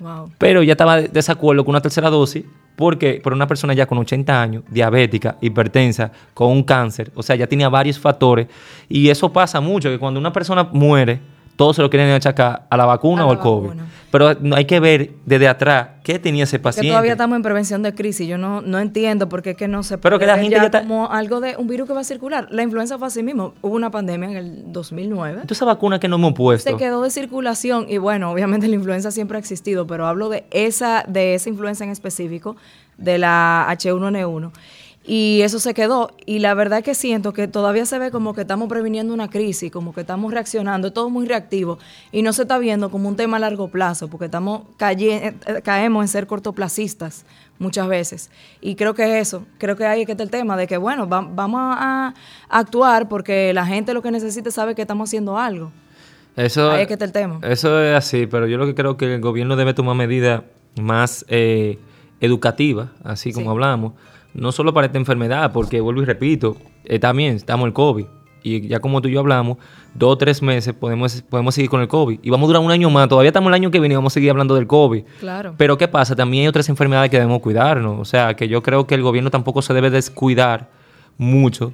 [0.00, 0.30] Wow.
[0.38, 2.44] Pero ya estaba de desacuerdo con una tercera dosis
[2.76, 7.34] porque por una persona ya con 80 años, diabética, hipertensa, con un cáncer, o sea,
[7.34, 8.46] ya tenía varios factores.
[8.88, 11.18] Y eso pasa mucho, que cuando una persona muere,
[11.58, 13.66] todos se lo quieren achacar a la vacuna A o la al COVID.
[13.68, 13.86] vacuna.
[14.12, 16.88] Pero hay que ver desde atrás qué tenía ese Que paciente.
[16.90, 18.28] todavía estamos en prevención de crisis.
[18.28, 20.64] Yo no, no entiendo por qué es que no se Pero que la gente ya
[20.64, 22.46] está- como algo de un virus que va a circular.
[22.50, 23.54] La influenza fue así mismo.
[23.60, 25.32] Hubo una pandemia en el 2009.
[25.42, 26.70] Entonces esa vacuna que no hemos puesto.
[26.70, 30.44] se quedó de circulación y bueno, obviamente la influenza siempre ha existido, pero hablo de
[30.52, 32.56] esa de esa influenza en específico
[32.98, 34.52] de la H1N1
[35.10, 38.34] y eso se quedó y la verdad es que siento que todavía se ve como
[38.34, 41.78] que estamos previniendo una crisis, como que estamos reaccionando, es todo muy reactivo
[42.12, 45.62] y no se está viendo como un tema a largo plazo, porque estamos caye- eh,
[45.62, 47.24] caemos en ser cortoplacistas
[47.58, 48.30] muchas veces.
[48.60, 50.76] Y creo que es eso, creo que ahí es que está el tema de que
[50.76, 52.08] bueno, va- vamos a,
[52.50, 55.72] a actuar porque la gente lo que necesita es saber que estamos haciendo algo.
[56.36, 57.40] Eso, Ahí es que está el tema.
[57.42, 60.42] Eso es así, pero yo lo que creo que el gobierno debe tomar medidas
[60.78, 61.78] más eh,
[62.20, 63.50] educativas, así como Sí.
[63.50, 63.94] hablamos,
[64.34, 68.06] no solo para esta enfermedad, porque vuelvo y repito, eh, también estamos el COVID.
[68.42, 69.58] Y ya como tú y yo hablamos,
[69.94, 72.20] dos o tres meses podemos, podemos seguir con el COVID.
[72.22, 73.08] Y vamos a durar un año más.
[73.08, 75.02] Todavía estamos el año que viene y vamos a seguir hablando del COVID.
[75.18, 75.54] Claro.
[75.56, 76.14] Pero ¿qué pasa?
[76.14, 77.98] También hay otras enfermedades que debemos cuidarnos.
[78.00, 80.70] O sea, que yo creo que el gobierno tampoco se debe descuidar
[81.18, 81.72] mucho,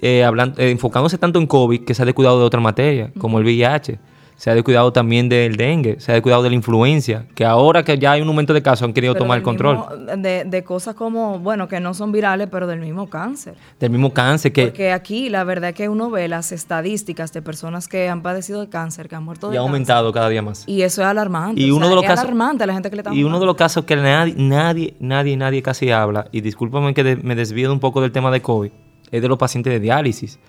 [0.00, 3.38] eh, hablan- eh, enfocándose tanto en COVID que se ha descuidado de otra materia, como
[3.38, 3.98] el VIH.
[4.36, 7.98] Se ha descuidado también del dengue, se ha descuidado de la influencia, que ahora que
[7.98, 9.76] ya hay un aumento de casos han querido Pero tomar el control.
[9.76, 13.54] mismo- de, de cosas como, bueno, que no son virales, pero del mismo cáncer.
[13.78, 17.42] Del mismo cáncer que Porque aquí la verdad es que uno ve las estadísticas de
[17.42, 20.28] personas que han padecido de cáncer, que han muerto de ya ha cáncer, aumentado cada
[20.28, 20.64] día más.
[20.66, 21.60] Y eso es alarmante.
[21.62, 23.14] Y o uno sea, de los es casos- alarmante a la gente que le está
[23.14, 27.04] Y uno de los casos que nadie, nadie, nadie, nadie casi habla, y discúlpame que
[27.04, 28.70] de- me desvío un poco del tema de COVID,
[29.12, 30.40] es de los pacientes de diálisis.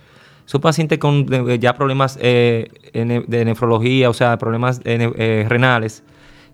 [0.46, 6.04] Son pacientes con eh, ya problemas eh, de nefrología, o sea, problemas eh, eh, renales,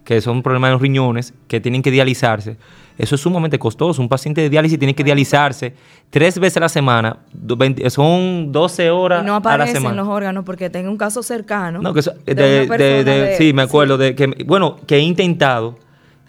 [0.06, 2.58] que son problemas en los riñones, que tienen que dializarse.
[2.97, 4.01] Eso es sumamente costoso.
[4.01, 5.73] Un paciente de diálisis tiene que dializarse
[6.10, 9.75] tres veces a la semana, do- 20 son 12 horas Y no a la aparecen
[9.77, 9.95] semana.
[9.95, 11.82] los órganos porque tengo un caso cercano.
[11.82, 14.97] No, que eso- de de- de- de- de- sí, me acuerdo de que, bueno, que
[14.97, 15.75] he intentado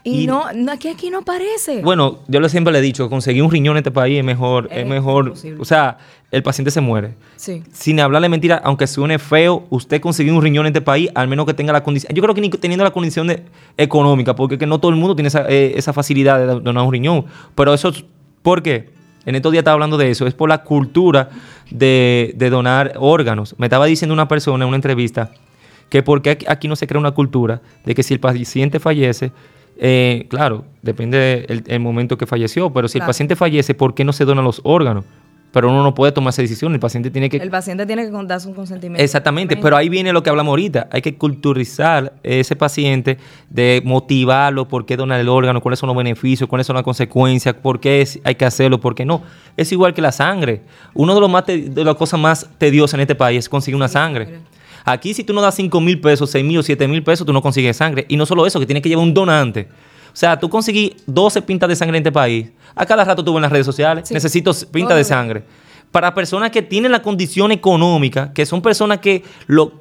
[0.05, 1.81] Y, no, aquí, aquí no parece.
[1.81, 4.69] Bueno, yo le siempre le he dicho, conseguir un riñón en este país es mejor,
[4.73, 5.35] es, mejor.
[5.61, 5.99] O sea,
[6.33, 7.15] el paciente se muere.
[7.37, 7.63] Sí.
[7.73, 11.47] Sin hablarle mentira, aunque suene feo, usted conseguir un riñón en este país, al menos
[11.47, 12.13] que tenga la condición.
[12.15, 13.31] Yo creo que ni teniendo la condición
[13.77, 16.93] económica, porque que no todo el mundo tiene esa, eh, esa facilidad de donar un
[16.93, 17.27] riñón.
[17.55, 17.93] Pero eso,
[18.43, 18.91] ¿por qué?
[19.25, 21.31] En estos días estaba hablando de eso, es por la cultura
[21.71, 23.55] de, de donar órganos.
[23.57, 25.31] Me estaba diciendo una persona en una entrevista
[25.93, 29.31] que porque aquí no se crea una cultura de que si el paciente fallece,
[29.79, 34.13] eh, claro, depende del momento que falleció, pero si el paciente fallece, ¿por qué no
[34.13, 35.05] se donan los órganos?
[35.53, 37.37] Pero uno no puede tomar esa decisión, el paciente tiene que...
[37.37, 39.03] El paciente tiene que dar su consentimiento.
[39.05, 43.19] Exactamente, pero ahí viene lo que hablamos ahorita, hay que culturizar ese paciente,
[43.51, 47.55] de motivarlo, por qué donar el órgano, cuáles son los beneficios, cuáles son las consecuencias,
[47.55, 49.23] por qué hay que hacerlo, por qué no.
[49.55, 50.63] Es igual que la sangre.
[50.95, 53.89] Uno de, los más de las cosas más tediosas en este país es conseguir una
[53.89, 54.41] sangre.
[54.85, 57.33] Aquí si tú no das 5 mil pesos, 6 mil o 7 mil pesos, tú
[57.33, 58.07] no consigues sangre.
[58.09, 59.69] Y no solo eso, que tienes que llevar un donante.
[60.13, 62.51] O sea, tú conseguís 12 pintas de sangre en este país.
[62.75, 65.45] A cada rato tú en las redes sociales, necesito pintas de sangre.
[65.91, 69.73] Para personas que tienen la condición económica, que son personas que lo,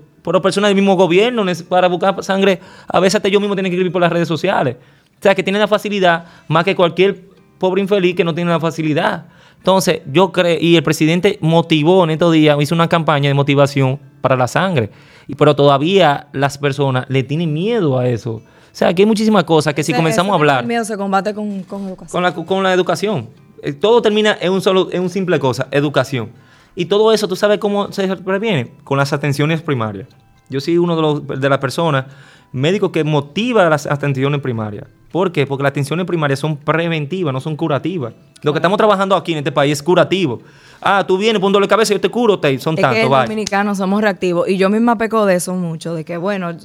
[0.41, 3.91] personas del mismo gobierno, para buscar sangre, a veces hasta yo mismo tengo que escribir
[3.91, 4.77] por las redes sociales.
[5.19, 7.25] O sea, que tienen la facilidad más que cualquier
[7.59, 9.25] pobre infeliz que no tiene la facilidad.
[9.61, 13.99] Entonces, yo creo, y el presidente motivó en estos días, hizo una campaña de motivación
[14.19, 14.89] para la sangre.
[15.27, 18.31] Y, pero todavía las personas le tienen miedo a eso.
[18.31, 20.61] O sea, aquí hay muchísimas cosas que si comenzamos a hablar...
[20.61, 22.09] El miedo se combate con, con educación.
[22.11, 23.29] Con la, con la educación.
[23.61, 26.31] Eh, todo termina en un solo, en un simple cosa, educación.
[26.73, 28.71] Y todo eso, ¿tú sabes cómo se previene?
[28.83, 30.07] Con las atenciones primarias.
[30.49, 32.05] Yo soy uno de, los, de las personas
[32.51, 34.87] médicos que motiva las atenciones primarias.
[35.11, 35.45] ¿Por qué?
[35.45, 38.13] Porque las atenciones primarias son preventivas, no son curativas.
[38.43, 40.41] Lo que estamos trabajando aquí en este país es curativo.
[40.81, 43.03] Ah, tú vienes, pon de cabeza, yo te curo, te, son es tantos.
[43.03, 44.47] Que los dominicanos somos reactivos.
[44.47, 46.55] Y yo misma peco de eso mucho, de que, bueno,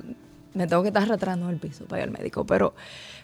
[0.55, 2.47] me tengo que estar retrando el piso para ir al médico.
[2.47, 2.75] Pero,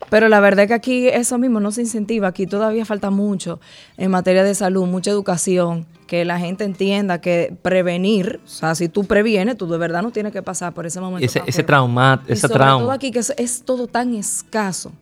[0.09, 2.29] pero la verdad es que aquí eso mismo no se incentiva.
[2.29, 3.61] Aquí todavía falta mucho
[3.97, 8.89] en materia de salud, mucha educación, que la gente entienda que prevenir, o sea, si
[8.89, 11.25] tú previenes, tú de verdad no tienes que pasar por ese momento.
[11.25, 12.85] Ese, ese trauma, ese sobre trauma.
[12.85, 14.93] todo aquí que es, todo tan escaso.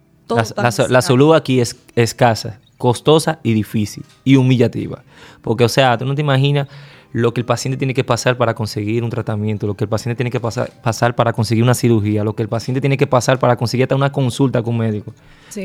[0.89, 5.05] la, salud aquí es escasa costosa y difícil y humillativa.
[5.43, 6.67] Porque, o sea, tú no te imaginas
[7.13, 10.17] lo que el paciente tiene que pasar para conseguir un tratamiento, lo que el paciente
[10.17, 13.39] tiene que pasar, pasar para conseguir una cirugía, lo que el paciente tiene que pasar
[13.39, 15.13] para conseguir hasta una consulta con un médico.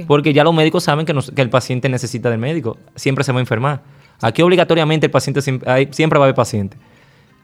[0.08, 3.39] Porque ya los médicos saben que, que, el paciente necesita del médico, siempre se va
[3.39, 3.84] a enfermar.
[4.21, 6.77] Aquí obligatoriamente el paciente siempre, siempre va a haber paciente.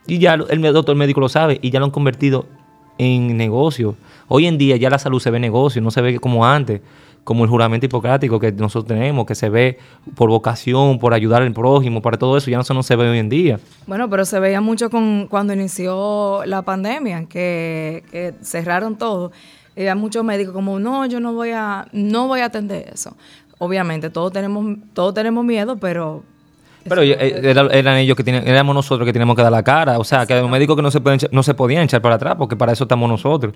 [0.07, 2.47] Y ya el doctor médico lo sabe y ya lo han convertido
[2.97, 3.95] en negocio.
[4.27, 6.81] Hoy en día ya la salud se ve negocio, no se ve como antes
[7.23, 9.77] como el juramento hipocrático que nosotros tenemos, que se ve
[10.15, 13.19] por vocación, por ayudar al prójimo, para todo eso, ya eso no se ve hoy
[13.19, 13.59] en día.
[13.85, 19.31] Bueno, pero se veía mucho con cuando inició la pandemia, que, cerraron todo.
[19.75, 23.15] Y hay muchos médicos como, no, yo no voy a, no voy a atender eso.
[23.59, 26.23] Obviamente, todos tenemos, todos tenemos miedo, pero
[26.87, 29.99] pero eh, eran ellos que tienen, éramos nosotros que teníamos que dar la cara.
[29.99, 32.15] O sea, que hay un médico que no se, pueden, no se podían echar para
[32.15, 33.53] atrás, porque para eso estamos nosotros.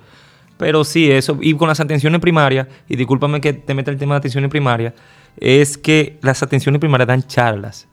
[0.58, 4.16] Pero sí, eso, y con las atenciones primarias, y discúlpame que te meta el tema
[4.16, 4.94] de atenciones primarias,
[5.38, 7.88] es que las atenciones primarias dan charlas.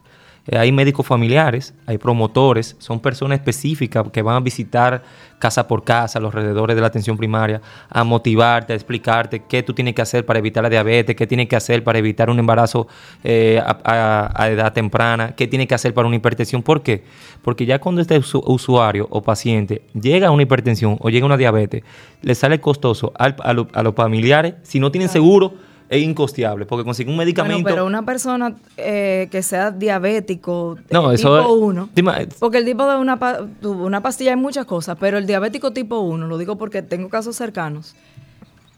[0.47, 5.03] Eh, hay médicos familiares, hay promotores, son personas específicas que van a visitar
[5.39, 9.73] casa por casa, los alrededores de la atención primaria, a motivarte, a explicarte qué tú
[9.73, 12.87] tienes que hacer para evitar la diabetes, qué tienes que hacer para evitar un embarazo
[13.25, 16.63] eh, a, edad temprana, qué tienes que hacer para una hipertensión.
[16.63, 17.05] ¿Por qué?
[17.43, 21.37] Porque ya cuando este usuario o paciente llega a una hipertensión o llega a una
[21.37, 21.83] diabetes,
[22.21, 25.55] le sale costoso a, los familiares, si no tienen seguro,
[25.93, 27.69] es incosteable, porque consigue un medicamento.
[27.69, 31.91] pero una persona eh, que sea diabético, no, tipo 1,
[32.39, 33.19] porque el tipo de una,
[33.61, 37.37] una pastilla hay muchas cosas, pero el diabético tipo 1, lo digo porque tengo casos
[37.37, 37.95] cercanos,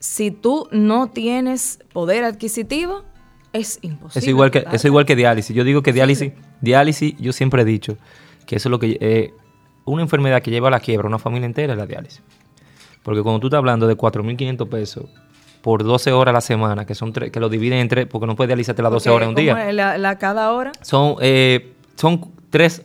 [0.01, 3.05] si tú no tienes poder adquisitivo,
[3.53, 4.19] es imposible.
[4.19, 5.55] Es igual que, es igual que diálisis.
[5.55, 7.97] Yo digo que diálisis, diálisis, yo siempre he dicho
[8.45, 8.99] que eso es lo que...
[9.01, 9.33] Eh,
[9.85, 12.23] una enfermedad que lleva a la quiebra una familia entera es la diálisis.
[13.05, 15.05] Porque cuando tú estás hablando de 4.500 pesos
[15.65, 18.49] por 12 horas a la semana, que son que lo dividen entre, porque no puedes
[18.49, 19.73] dializarte las 12 horas en un día.
[19.73, 20.73] La, la, cada hora?
[20.83, 22.83] Son, eh, son tres,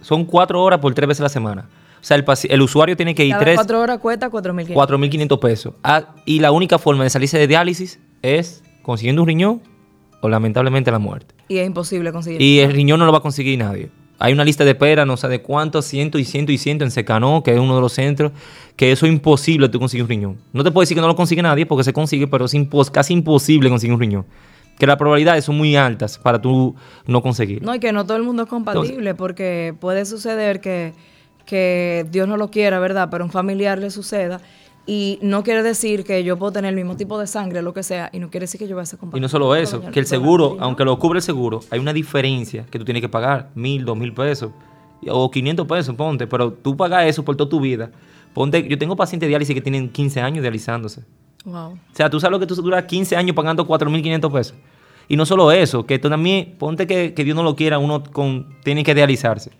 [0.00, 1.68] son cuatro horas por tres veces a la semana.
[2.00, 3.56] O sea, el, el usuario tiene que ir cada tres...
[3.56, 4.74] cuatro horas cuesta 4.500.
[4.74, 5.74] 4.500 pesos.
[5.82, 9.60] Ah, y la única forma de salirse de diálisis es consiguiendo un riñón
[10.20, 11.34] o lamentablemente la muerte.
[11.48, 12.40] Y es imposible conseguir.
[12.40, 15.16] Y el riñón no lo va a conseguir nadie hay una lista de espera, no
[15.16, 17.92] sé de cuántos, cientos y cientos y cientos en Secanó, que es uno de los
[17.92, 18.32] centros,
[18.76, 20.38] que eso es imposible tú conseguir un riñón.
[20.52, 23.12] No te puedo decir que no lo consigue nadie porque se consigue, pero es casi
[23.12, 24.26] imposible conseguir un riñón.
[24.78, 26.74] Que las probabilidades son muy altas para tú
[27.06, 27.62] no conseguir.
[27.62, 30.92] No, y que no todo el mundo es compatible, porque puede suceder que,
[31.46, 33.08] que Dios no lo quiera, ¿verdad?
[33.10, 34.40] Pero un familiar le suceda
[34.86, 37.82] Y no quiere decir que yo puedo tener el mismo tipo de sangre, lo que
[37.82, 40.00] sea, y no quiere decir que yo voy a ser Y no solo eso, que
[40.00, 43.50] el seguro, aunque lo cubre el seguro, hay una diferencia que tú tienes que pagar,
[43.54, 44.50] mil, dos mil pesos,
[45.08, 47.90] o 500 pesos, ponte, pero tú pagas eso por toda tu vida.
[48.32, 51.02] Ponte, yo tengo pacientes de diálisis que tienen 15 años dializándose.
[51.44, 51.72] Wow.
[51.72, 54.56] O sea, tú sabes lo que tú duras 15 años pagando 4.500 pesos.
[55.08, 58.56] Y no solo eso, que tú también, ponte que, Dios no lo quiera, uno con,
[58.64, 59.50] tiene que dializarse.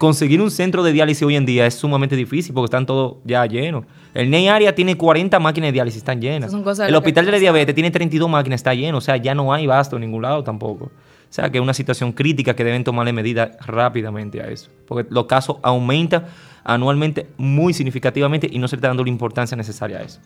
[0.00, 3.44] Conseguir un centro de diálisis hoy en día es sumamente difícil porque están todos ya
[3.44, 3.84] llenos.
[4.14, 6.50] El NEI Area tiene 40 máquinas de diálisis, están llenas.
[6.54, 8.96] El Hospital de la Diabetes tiene 32 máquinas, está lleno.
[8.96, 10.86] O sea, ya no hay basto en ningún lado tampoco.
[10.86, 10.90] O
[11.28, 14.70] sea, que es una situación crítica que deben tomarle medidas rápidamente a eso.
[14.88, 16.24] Porque los casos aumentan
[16.64, 20.18] anualmente muy significativamente y no se está dando la importancia necesaria a eso.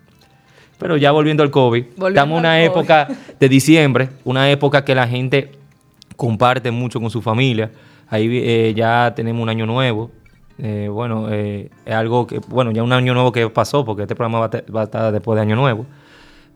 [0.78, 3.08] Pero ya volviendo al COVID, estamos en una época
[3.40, 5.50] de diciembre, una época que la gente
[6.14, 7.72] comparte mucho con su familia.
[8.08, 10.10] Ahí eh, ya tenemos un año nuevo.
[10.58, 14.14] Eh, bueno, eh, es algo que, bueno, ya un año nuevo que pasó, porque este
[14.14, 15.86] programa va a, estar después de año nuevo.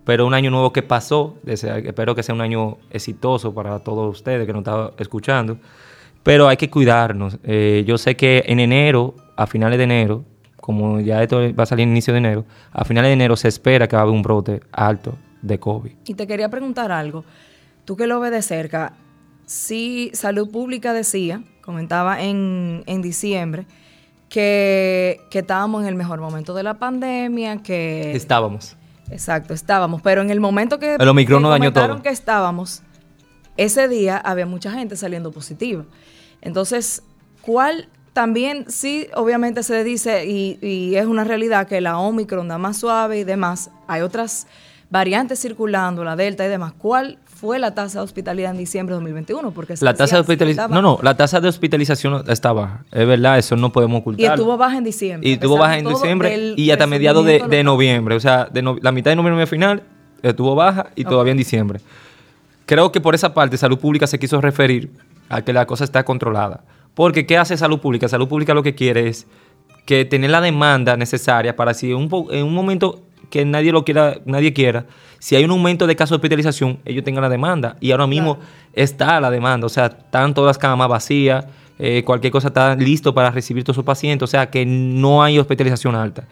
[0.05, 4.47] Pero un año nuevo que pasó, espero que sea un año exitoso para todos ustedes
[4.47, 5.59] que nos están escuchando.
[6.23, 7.39] Pero hay que cuidarnos.
[7.85, 10.25] yo sé que en enero, a finales de enero,
[10.57, 13.49] como ya esto va a salir en inicio de enero, a finales de enero se
[13.49, 15.93] espera que va a haber un brote alto de COVID.
[16.07, 17.25] Y te quería preguntar algo.
[17.85, 18.93] Tú que lo ves de cerca,
[19.49, 23.67] si Salud Pública decía, comentaba en, diciembre,
[24.29, 28.13] que, estábamos en el mejor momento de la pandemia, que...
[28.15, 28.77] Estábamos.
[29.11, 30.03] Exacto, estábamos.
[30.03, 32.03] Pero en el momento que, el Omicron no dañó todo.
[32.03, 32.83] que estábamos,
[33.57, 35.85] ese día había mucha gente saliendo positiva.
[36.43, 37.03] Entonces,
[37.41, 42.77] ¿cuál también sí, obviamente se dice, y, es una realidad, que la Omicron da más
[42.77, 43.71] suave y demás.
[43.87, 44.47] Hay otras
[44.91, 46.75] variantes circulando, la Delta y demás.
[46.77, 49.53] ¿Cuál fue la tasa de hospitalidad en diciembre de 2021?
[49.53, 53.39] Porque la tasa de hospitalización, no, no, la tasa de hospitalización está baja, es verdad,
[53.39, 54.21] eso no podemos ocultar.
[54.21, 55.29] Y estuvo baja en diciembre.
[55.29, 59.13] Y estuvo baja en diciembre y hasta mediados de, noviembre, o sea, de la mitad
[59.13, 59.85] de noviembre final
[60.21, 61.81] estuvo baja y todavía en diciembre.
[62.67, 64.91] Creo que por esa parte Salud Pública se quiso referir
[65.29, 66.65] a que la cosa está controlada.
[66.95, 68.09] Porque ¿qué hace salud pública?
[68.09, 69.29] Salud pública lo que quiere es
[69.87, 74.53] que tener la demanda necesaria para si en un, momento que nadie lo quiera, nadie
[74.53, 74.87] quiera,
[75.19, 77.77] si hay un aumento de casos de hospitalización, ellos tengan la demanda.
[77.81, 78.39] Y ahora mismo
[78.73, 81.47] está la demanda, o sea, están todas las camas vacías,
[81.79, 85.39] eh, cualquier cosa está listo para recibir todos sus pacientes, o sea, que no hay
[85.39, 86.25] hospitalización alta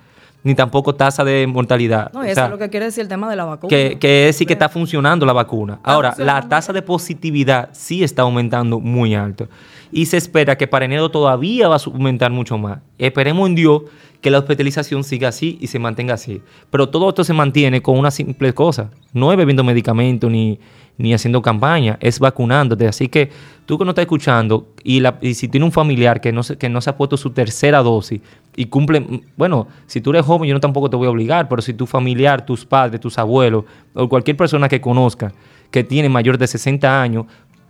[0.47, 2.13] ni tampoco tasa de mortalidad.
[2.13, 3.69] No, eso es lo que quiere decir el tema de la vacuna.
[3.69, 5.81] Que, que es sí que está funcionando la vacuna.
[5.83, 9.49] Ahora, la tasa de positividad sí está aumentando muy alto.
[9.91, 12.79] Y se espera que para enero todavía va a aumentar mucho más.
[12.97, 13.83] Esperemos en Dios
[14.27, 16.43] que la hospitalización siga así y se mantenga así.
[16.73, 18.91] Pero todo esto se mantiene con una simple cosa.
[19.13, 20.59] No es bebiendo medicamentos ni,
[20.99, 22.89] ni haciendo campaña, es vacunándote.
[22.89, 23.31] Así que
[23.67, 26.59] tú que no estás escuchando y, la, y si tiene un familiar que no, se,
[26.59, 28.21] que no se ha puesto su tercera dosis
[28.57, 31.63] y cumple, bueno, si tú eres joven yo no tampoco te voy a obligar, pero
[31.63, 35.33] si tu familiar, tus padres, tus abuelos o cualquier persona que conozca
[35.71, 37.27] que tiene mayor de 60 años,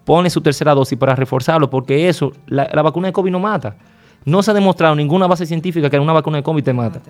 [0.07, 3.77] pone su tercera dosis para reforzarlo, porque eso, la, la vacuna de COVID no mata.
[4.27, 7.01] No se ha demostrado ninguna base científica que una vacuna de COVID te mata.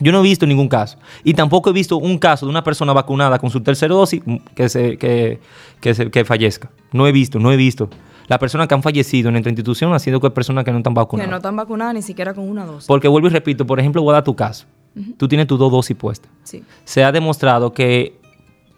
[0.00, 0.98] Yo no he visto ningún caso.
[1.22, 4.22] Y tampoco he visto un caso de una persona vacunada con su tercera dosis
[4.54, 5.38] que, se, que,
[5.80, 6.70] que, fallezca.
[6.90, 7.88] No he visto, no he visto.
[8.26, 11.28] Las personas que han fallecido en nuestra institución han sido personas que no están vacunadas.
[11.28, 12.88] Que no están vacunadas ni siquiera con una dosis.
[12.88, 14.66] Porque vuelvo y repito, por ejemplo, voy a dar tu caso.
[15.16, 16.30] Tú tienes tus dos dosis puestas.
[16.42, 16.64] Sí.
[16.84, 18.18] Se ha demostrado que,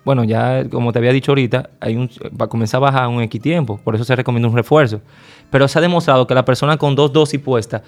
[0.04, 3.22] bueno, ya como te había dicho ahorita, hay un, va a comenzar a bajar un
[3.22, 3.80] X tiempo.
[3.82, 5.00] Por eso se recomienda un refuerzo.
[5.50, 7.82] Pero se ha demostrado que la persona con dos dosis puestas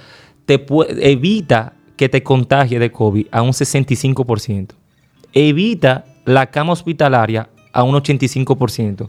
[0.47, 4.69] evita que te contagie de COVID a un 65%.
[5.33, 9.09] Evita la cama hospitalaria a un 85%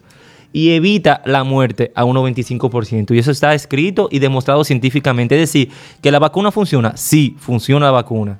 [0.51, 3.13] y evita la muerte a un 95%.
[3.13, 5.35] Y eso está escrito y demostrado científicamente.
[5.35, 6.95] Es decir, que la vacuna funciona.
[6.97, 8.39] Sí, funciona la vacuna.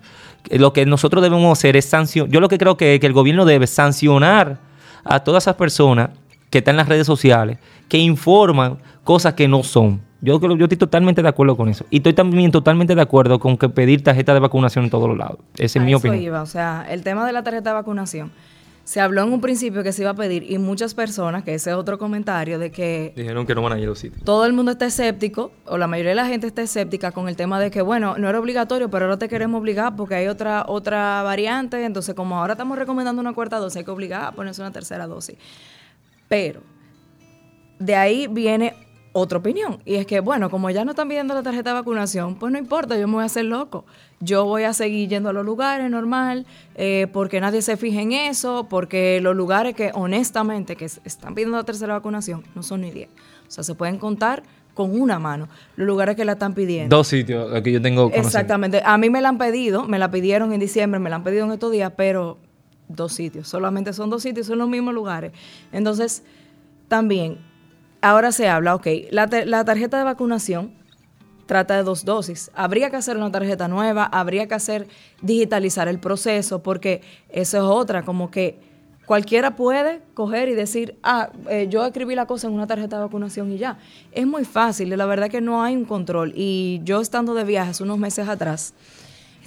[0.51, 2.31] Lo que nosotros debemos hacer es sancionar.
[2.31, 4.59] Yo lo que creo que, que el gobierno debe sancionar
[5.03, 6.09] a todas esas personas
[6.49, 7.57] que están en las redes sociales,
[7.87, 10.01] que informan cosas que no son.
[10.21, 11.85] Yo, yo estoy totalmente de acuerdo con eso.
[11.89, 15.17] Y estoy también totalmente de acuerdo con que pedir tarjeta de vacunación en todos los
[15.17, 15.37] lados.
[15.57, 16.35] Esa es mi opinión.
[16.35, 18.31] o sea, el tema de la tarjeta de vacunación.
[18.87, 21.71] Se habló en un principio que se iba a pedir y muchas personas, que ese
[21.71, 23.11] es otro comentario, de que...
[23.17, 24.23] Dijeron que no van a ir a los sitios.
[24.23, 27.35] Todo el mundo está escéptico, o la mayoría de la gente está escéptica con el
[27.35, 30.63] tema de que, bueno, no era obligatorio, pero ahora te queremos obligar porque hay otra,
[30.69, 31.83] otra variante.
[31.83, 35.05] Entonces, como ahora estamos recomendando una cuarta dosis, hay que obligar a ponerse una tercera
[35.05, 35.35] dosis.
[36.29, 36.61] Pero
[37.79, 38.86] de ahí viene
[39.17, 39.79] otra opinión.
[39.83, 42.59] Y es que, bueno, como ya no están pidiendo la tarjeta de vacunación, pues no
[42.59, 43.85] importa, yo me voy a hacer loco.
[44.19, 46.45] Yo voy a seguir yendo a los lugares normal,
[46.75, 51.57] eh, porque nadie se fije en eso, porque los lugares que honestamente que están pidiendo
[51.57, 53.09] la tercera vacunación no son ni 10.
[53.09, 54.43] O sea, se pueden contar
[54.75, 56.95] con una mano los lugares que la están pidiendo.
[56.95, 58.83] Dos sitios aquí yo tengo Exactamente.
[58.85, 61.45] A mí me la han pedido, me la pidieron en diciembre, me la han pedido
[61.45, 62.37] en estos días, pero
[62.87, 63.47] dos sitios.
[63.47, 65.31] Solamente son dos sitios, son los mismos lugares.
[65.71, 66.23] Entonces,
[66.87, 67.39] también,
[68.09, 70.73] ahora se habla, ok, la, la tarjeta de vacunación
[71.45, 72.51] trata de dos dosis.
[72.53, 74.87] Habría que hacer una tarjeta nueva, habría que hacer
[75.21, 78.59] digitalizar el proceso, porque eso es otra, como que
[79.07, 83.03] cualquiera puede coger y decir, ah, eh, yo escribí la cosa en una tarjeta de
[83.03, 83.79] vacunación y ya.
[84.11, 86.33] Es muy fácil, la verdad que no hay un control.
[86.35, 88.73] Y yo estando de viajes unos meses atrás,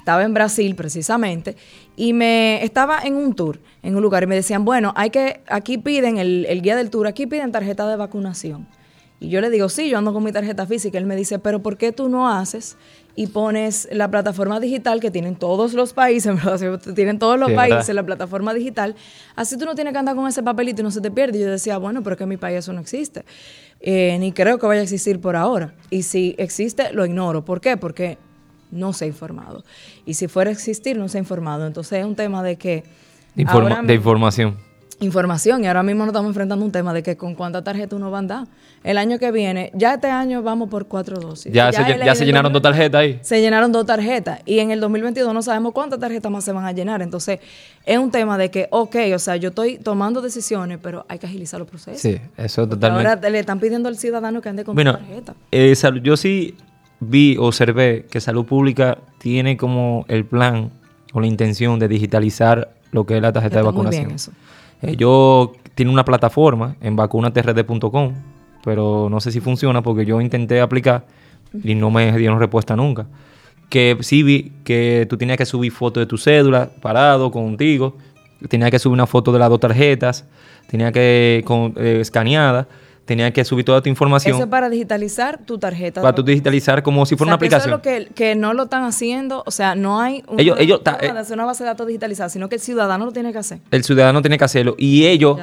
[0.01, 1.55] estaba en Brasil precisamente,
[1.95, 5.41] y me estaba en un tour, en un lugar, y me decían, bueno, hay que,
[5.47, 8.67] aquí piden, el, el guía del tour, aquí piden tarjeta de vacunación.
[9.19, 10.97] Y yo le digo, sí, yo ando con mi tarjeta física.
[10.97, 12.75] Él me dice, pero ¿por qué tú no haces
[13.15, 16.35] y pones la plataforma digital que tienen todos los países,
[16.95, 18.95] tienen todos los países la plataforma digital?
[19.35, 21.37] Así tú no tienes que andar con ese papelito y no se te pierde.
[21.37, 23.23] Y yo decía, bueno, pero que en mi país eso no existe.
[23.79, 25.75] Eh, ni creo que vaya a existir por ahora.
[25.91, 27.45] Y si existe, lo ignoro.
[27.45, 27.77] ¿Por qué?
[27.77, 28.17] Porque
[28.71, 29.63] no se ha informado.
[30.05, 31.67] Y si fuera a existir, no se ha informado.
[31.67, 32.83] Entonces es un tema de que...
[33.35, 34.57] de información
[35.01, 38.11] información y ahora mismo nos estamos enfrentando un tema de que con cuánta tarjeta uno
[38.11, 38.47] va a andar.
[38.83, 41.51] El año que viene, ya este año vamos por cuatro dosis.
[41.51, 43.19] Ya, se, llenaron dos tarjetas ahí.
[43.21, 46.65] Se llenaron dos tarjetas y en el 2022 no sabemos cuántas tarjetas más se van
[46.65, 47.01] a llenar.
[47.01, 47.39] Entonces,
[47.85, 51.25] es un tema de que, ok, o sea, yo estoy tomando decisiones, pero hay que
[51.25, 52.01] agilizar los procesos.
[52.01, 53.09] Sí, eso totalmente.
[53.09, 55.35] Ahora le están pidiendo al ciudadano que ande con bueno, tarjeta.
[55.51, 56.55] Eh, yo sí
[57.01, 60.71] vi, observé que Salud Pública tiene como el plan
[61.11, 64.03] o la intención de digitalizar lo que es la tarjeta de vacunación.
[64.03, 64.31] Muy bien eso.
[64.81, 68.13] Ellos tienen una plataforma en vacunatrd.com,
[68.63, 71.05] pero no sé si funciona porque yo intenté aplicar
[71.63, 73.07] y no me dieron respuesta nunca.
[73.69, 77.97] Que sí vi que tú tenías que subir fotos de tu cédula parado contigo,
[78.47, 80.25] tenías que subir una foto de las dos tarjetas,
[80.67, 82.67] tenía que con, eh, escaneada
[83.05, 84.35] tenía que subir toda tu información.
[84.35, 86.01] Eso es para digitalizar tu tarjeta.
[86.01, 87.69] Para tu digitalizar como si fuera una aplicación.
[87.69, 90.81] Eso es lo que, no lo están haciendo, o sea, no hay una, ellos, ellos,
[91.01, 93.59] eh, una base de datos digitalizada, sino que el ciudadano lo tiene que hacer.
[93.71, 94.75] El ciudadano tiene que hacerlo.
[94.77, 95.37] Y ellos,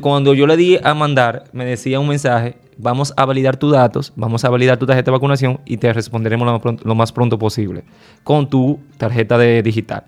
[0.00, 4.12] cuando yo le di a mandar, me decía un mensaje, vamos a validar tus datos,
[4.16, 7.12] vamos a validar tu tarjeta de vacunación y te responderemos lo más pronto, lo más
[7.12, 7.84] pronto posible
[8.24, 10.04] con tu tarjeta de digital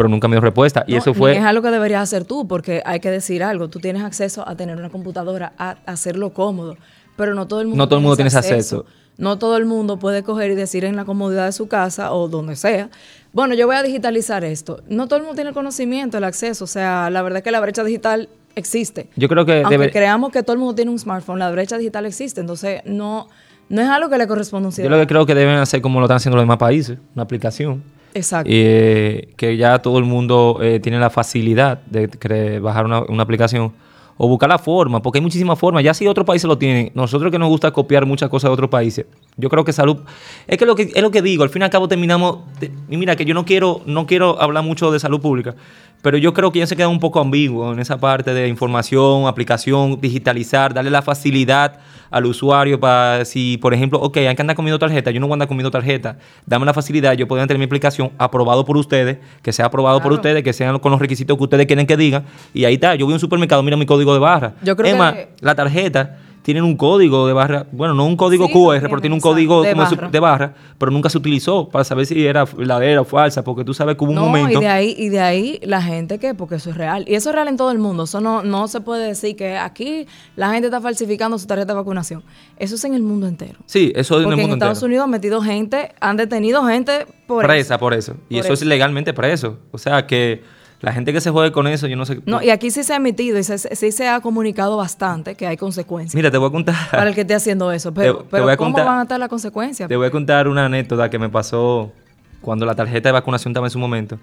[0.00, 0.82] pero nunca me dio respuesta.
[0.86, 1.36] y eso fue...
[1.36, 3.68] Es algo que deberías hacer tú, porque hay que decir algo.
[3.68, 6.78] Tú tienes acceso a tener una computadora, a hacerlo cómodo,
[7.16, 8.86] pero no todo el mundo, no todo el mundo tiene ese acceso.
[9.18, 12.28] No todo el mundo puede coger y decir en la comodidad de su casa o
[12.28, 12.88] donde sea,
[13.34, 14.80] bueno, yo voy a digitalizar esto.
[14.88, 16.64] No todo el mundo tiene el conocimiento, el acceso.
[16.64, 19.10] O sea, la verdad es que la brecha digital existe.
[19.16, 19.60] Yo creo que...
[19.62, 22.40] Aunque creamos que todo el mundo tiene un smartphone, la brecha digital existe.
[22.40, 23.28] Entonces, no,
[23.68, 24.96] no es algo que le corresponde a un ciudadano.
[24.96, 27.24] Yo lo que creo que deben hacer como lo están haciendo los demás países, una
[27.24, 28.50] aplicación Exacto.
[28.52, 33.72] Eh, que ya todo el mundo eh, tiene la facilidad de bajar una, una, aplicación
[34.16, 35.82] o buscar la forma, porque hay muchísimas formas.
[35.82, 38.68] Ya si otros países lo tienen, nosotros que nos gusta copiar muchas cosas de otros
[38.70, 39.06] países,
[39.36, 39.98] yo creo que salud.
[40.46, 42.40] Es que lo que es lo que digo, al fin y al cabo terminamos.
[42.88, 45.54] y mira, que yo no quiero, no quiero hablar mucho de salud pública,
[46.02, 49.26] pero yo creo que ya se queda un poco ambiguo en esa parte de información,
[49.26, 51.78] aplicación, digitalizar, darle la facilidad
[52.10, 55.34] al usuario para si, por ejemplo, ok, hay que andar comiendo tarjeta, yo no voy
[55.34, 59.18] a andar comiendo tarjeta, dame la facilidad, yo puedo tener mi aplicación aprobado por ustedes,
[59.42, 62.24] que sea aprobado por ustedes, que sean con los requisitos que ustedes quieren que digan,
[62.52, 64.54] y ahí está, yo voy a un supermercado, mira mi código de barra.
[64.62, 65.28] Yo creo que...
[65.40, 69.20] la tarjeta tienen un código de barra, bueno, no un código QR, pero tiene un
[69.20, 70.08] código de, barra.
[70.08, 70.54] de, barra.
[70.78, 74.04] pero nunca se utilizó para saber si era verdadera o falsa, porque tú sabes que
[74.04, 74.58] hubo un momento.
[74.58, 77.04] Y de ahí, y de ahí la gente que, porque eso es real.
[77.06, 78.04] Y eso es real en todo el mundo.
[78.04, 81.78] Eso no, no se puede decir que aquí la gente está falsificando su tarjeta de
[81.78, 82.22] vacunación.
[82.56, 83.58] Eso es en el mundo entero.
[83.66, 87.06] Sí, eso es en el mundo en Estados Unidos han metido gente, han detenido gente
[87.26, 88.16] por Presa por eso.
[88.28, 89.58] Y eso, es legalmente preso.
[89.72, 90.42] O sea que
[90.80, 92.20] la gente que se juegue con eso, yo no sé.
[92.24, 95.58] No, y aquí sí se ha emitido y sí se ha comunicado bastante que hay
[95.58, 96.14] consecuencias.
[96.14, 96.74] Mira, te voy a contar.
[96.90, 97.92] Para el que esté haciendo eso.
[97.92, 98.26] Pero,
[98.56, 99.88] ¿cómo van a estar las consecuencias?
[99.88, 101.92] Te voy a contar una anécdota que me pasó
[102.40, 104.18] cuando la tarjeta de vacunación estaba en su momento.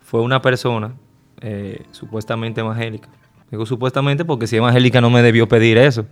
[0.00, 0.94] Fue una persona
[1.40, 3.08] eh, supuestamente evangélica.
[3.50, 6.06] Digo supuestamente porque si evangélica no me debió pedir eso.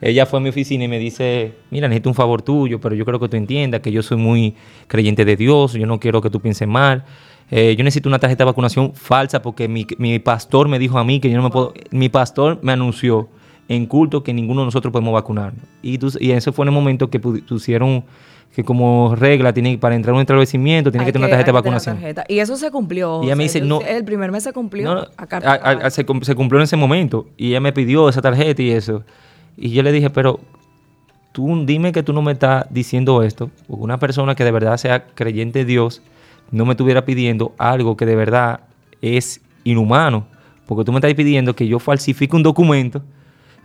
[0.00, 3.04] Ella fue a mi oficina y me dice, mira, necesito un favor tuyo, pero yo
[3.04, 4.56] creo que tú entiendas que yo soy muy
[4.88, 7.04] creyente de Dios, yo no quiero que tú pienses mal.
[7.54, 11.20] Eh, yo necesito una tarjeta de vacunación falsa porque mi, pastor me dijo a mí
[11.20, 11.74] que yo no me puedo.
[11.90, 13.28] Mi pastor me anunció
[13.68, 15.52] en culto que ninguno de nosotros podemos vacunar.
[15.82, 18.04] Y, y ese fue en el momento que pusieron
[18.54, 21.52] que como regla tiene para entrar a un establecimiento tiene que tener una tarjeta de
[21.52, 21.98] vacunación.
[22.26, 23.22] Y eso se cumplió.
[23.22, 23.82] Y ella me dice, no.
[23.82, 25.10] El primer mes se cumplió.
[25.90, 27.26] se, se, cumplió en ese momento.
[27.36, 29.04] Y ella me pidió esa tarjeta y eso.
[29.58, 30.40] Y yo le dije, pero
[31.32, 33.50] tú dime que tú no me estás diciendo esto.
[33.68, 36.00] Una persona que de verdad sea creyente de Dios
[36.52, 38.60] no me estuviera pidiendo algo que de verdad
[39.00, 40.26] es inhumano.
[40.66, 43.02] Porque tú me estás pidiendo que yo falsifique un documento,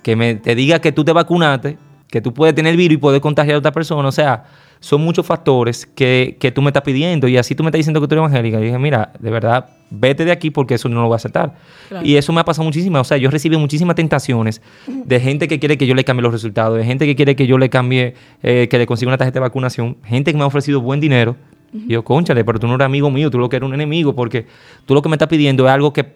[0.01, 1.77] que me, te diga que tú te vacunaste
[2.09, 4.07] que tú puedes tener el virus y poder contagiar a otra persona.
[4.07, 4.45] O sea,
[4.79, 7.99] son muchos factores que, que tú me estás pidiendo y así tú me estás diciendo
[7.99, 8.59] que tú eres evangélica.
[8.59, 11.55] Y dije, mira, de verdad, vete de aquí porque eso no lo voy a aceptar.
[12.03, 12.99] Y eso me ha pasado muchísimo.
[12.99, 16.31] O sea, yo recibo muchísimas tentaciones de gente que quiere que yo le cambie los
[16.31, 19.39] resultados, de gente que quiere que yo le cambie, eh, que le consiga una tarjeta
[19.39, 21.35] de vacunación, gente que me ha ofrecido buen dinero.
[21.73, 24.15] Y yo, conchale, pero tú no eres amigo mío, tú lo que eres un enemigo
[24.15, 24.47] porque
[24.85, 26.15] tú lo que me estás pidiendo es algo que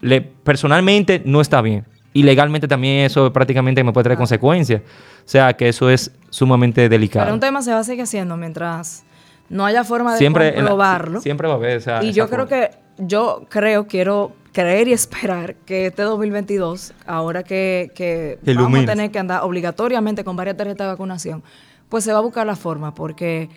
[0.00, 1.84] le, personalmente no está bien.
[2.12, 4.80] Y legalmente también eso prácticamente me puede traer consecuencias.
[4.80, 7.26] O sea, que eso es sumamente delicado.
[7.26, 9.04] Pero un tema se va a seguir haciendo mientras
[9.48, 11.20] no haya forma de siempre comprobarlo.
[11.20, 15.54] siempre va a haber esa, Y yo creo que, yo creo, quiero creer y esperar
[15.66, 20.86] que este 2022, ahora que, que vamos a tener que andar obligatoriamente con varias tarjetas
[20.86, 21.42] de vacunación,
[21.88, 23.48] pues se va a buscar la forma, porque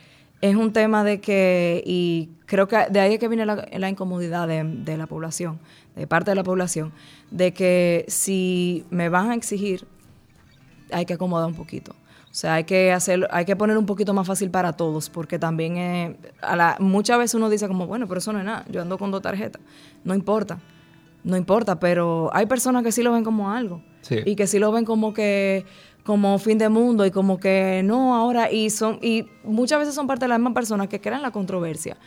[0.41, 4.47] es un tema de que, y creo que de ahí es que viene la, incomodidad
[4.47, 5.59] de, de la población,
[5.95, 6.91] de parte de la población,
[7.29, 9.85] de que si me van a exigir,
[10.91, 11.93] hay que acomodar un poquito.
[12.31, 15.37] O sea, hay que hacer, hay que poner un poquito más fácil para todos, porque
[15.37, 18.81] también a la, muchas veces uno dice como, bueno, pero eso no es nada, yo
[18.81, 19.61] ando con dos tarjetas.
[20.05, 20.59] No importa,
[21.25, 23.83] no importa, pero hay personas que sí lo ven como algo.
[24.25, 25.65] Y que sí lo ven como que,
[26.03, 30.07] como fin de mundo y como que no ahora, y son, y muchas veces son
[30.07, 31.97] parte de las mismas personas que crean la controversia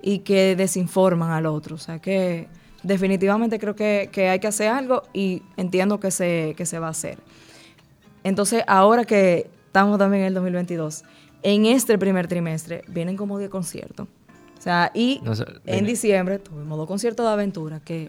[0.00, 1.76] y que desinforman al otro.
[1.76, 2.48] O sea que
[2.82, 6.90] definitivamente creo que, hay que hacer algo y entiendo que se, que se va a
[6.90, 7.18] hacer.
[8.24, 11.02] Entonces, ahora que estamos también en el 2022,
[11.42, 14.06] en este primer trimestre vienen como 10 conciertos.
[14.58, 15.20] O sea, y
[15.66, 18.08] en diciembre tuvimos dos conciertos de aventura que...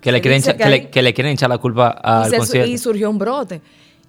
[0.00, 2.70] Que le, quieren que, le, quieren echar la culpa al concierto.
[2.70, 3.60] Y surgió un brote.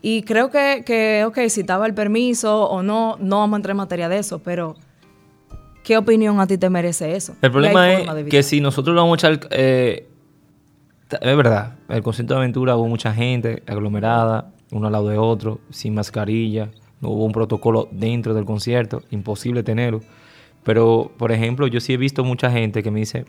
[0.02, 3.72] Y creo que, que, ok, si estaba el permiso o no, no vamos a entrar
[3.72, 4.76] en materia de eso, pero
[5.84, 7.36] ¿qué opinión a ti te merece eso?
[7.42, 9.48] El problema es que si nosotros lo vamos a echar...
[9.52, 10.08] Eh,
[11.12, 15.60] es verdad, el concierto de aventura hubo mucha gente aglomerada, uno al lado de otro,
[15.70, 16.72] sin mascarilla,
[17.02, 20.00] no hubo un protocolo dentro del concierto, imposible tenerlo.
[20.64, 23.26] Pero, por ejemplo, yo sí he visto mucha gente que me dice,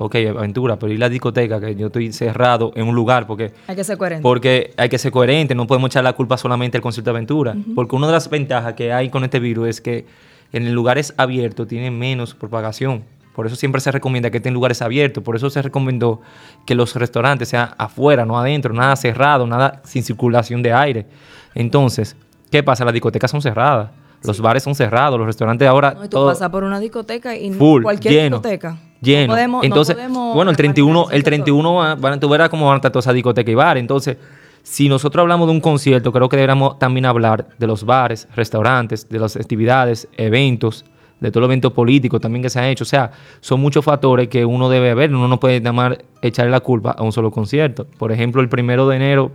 [0.00, 3.52] ok, aventura, pero ir a la discoteca, que yo estoy cerrado en un lugar, porque...
[3.66, 4.22] Hay que ser coherente.
[4.22, 7.54] Porque hay que ser coherente, no podemos echar la culpa solamente al concierto de aventura,
[7.74, 10.06] porque una de las ventajas que hay con este virus es que
[10.52, 13.04] en lugares abiertos tiene menos propagación.
[13.34, 15.22] Por eso siempre se recomienda que estén lugares abiertos.
[15.22, 16.20] Por eso se recomendó
[16.66, 21.06] que los restaurantes sean afuera, no adentro, nada cerrado, nada sin circulación de aire.
[21.54, 22.16] Entonces,
[22.50, 22.84] ¿qué pasa?
[22.84, 23.90] Las discotecas son cerradas.
[24.24, 25.94] Los bares son cerrados, los restaurantes ahora.
[25.94, 28.76] No, y tú pasas por una discoteca y cualquier discoteca.
[29.00, 29.62] Lleno.
[29.62, 33.14] Entonces, bueno, el 31, el 31 van, tú verás cómo van a estar todas esas
[33.14, 33.80] discotecas y bares.
[33.80, 34.16] Entonces,
[34.62, 39.08] si nosotros hablamos de un concierto, creo que deberíamos también hablar de los bares, restaurantes,
[39.08, 40.84] de las actividades, eventos,
[41.20, 42.84] de todo el evento político también que se ha hecho.
[42.84, 45.14] O sea, son muchos factores que uno debe ver.
[45.14, 47.86] Uno no puede más echarle la culpa a un solo concierto.
[47.98, 49.32] Por ejemplo, el primero de enero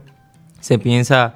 [0.60, 1.36] se piensa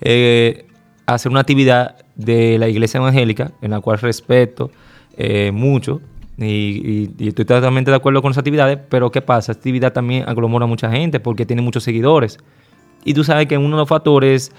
[0.00, 0.66] eh,
[1.06, 4.70] hacer una actividad de la iglesia evangélica, en la cual respeto
[5.16, 6.00] eh, mucho.
[6.40, 9.52] Y, estoy totalmente de acuerdo con esas actividades, pero ¿qué pasa?
[9.52, 12.38] Esta actividad también aglomera a mucha gente porque tiene muchos seguidores.
[13.04, 14.52] Y tú sabes que uno de los factores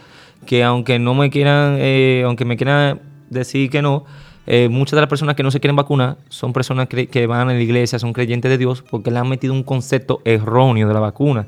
[0.46, 4.06] que aunque no me quieran, eh, aunque me quieran decir que no,
[4.48, 7.54] eh, muchas de las personas que no se quieren vacunar son personas que, van a
[7.54, 11.00] la iglesia, son creyentes de Dios, porque le han metido un concepto erróneo de la
[11.00, 11.48] vacuna.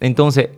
[0.00, 0.50] Entonces,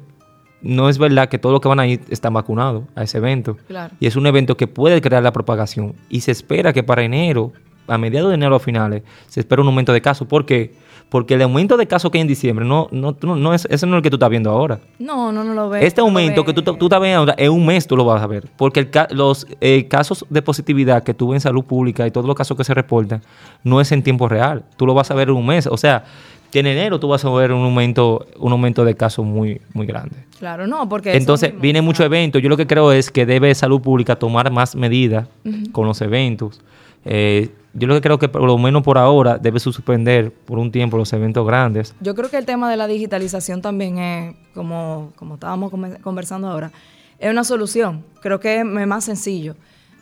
[0.62, 3.56] no es verdad que todos los que van a ir están vacunados a ese evento.
[3.98, 5.94] Y es un evento que puede crear la propagación.
[6.10, 7.52] Y se espera que para enero,
[7.90, 10.26] a mediados de enero a finales, se espera un aumento de casos.
[10.26, 10.72] ¿Por qué?
[11.10, 13.94] Porque el aumento de casos que hay en diciembre, no, no, no es, ese no
[13.94, 14.78] es el que tú estás viendo ahora.
[15.00, 15.84] No, no, no lo ves.
[15.84, 18.28] Este aumento que tú, tú estás viendo ahora, en un mes tú lo vas a
[18.28, 18.46] ver.
[18.56, 22.56] Porque los eh, casos de positividad que tuve en salud pública y todos los casos
[22.56, 23.22] que se reportan,
[23.64, 24.62] no es en tiempo real.
[24.76, 25.66] Tú lo vas a ver en un mes.
[25.66, 26.04] O sea,
[26.52, 29.86] que en enero tú vas a ver un aumento, un aumento de casos muy, muy
[29.86, 30.14] grande.
[30.38, 31.16] Claro, no, porque...
[31.16, 32.38] Entonces, viene mucho evento.
[32.38, 35.26] Yo lo que creo es que debe salud pública tomar más medidas
[35.72, 36.60] con los eventos.
[37.04, 40.72] Eh, yo lo que creo que por lo menos por ahora debe suspender por un
[40.72, 41.94] tiempo los eventos grandes.
[42.00, 46.72] Yo creo que el tema de la digitalización también es, como, como estábamos conversando ahora,
[47.18, 48.04] es una solución.
[48.20, 49.56] Creo que es más sencillo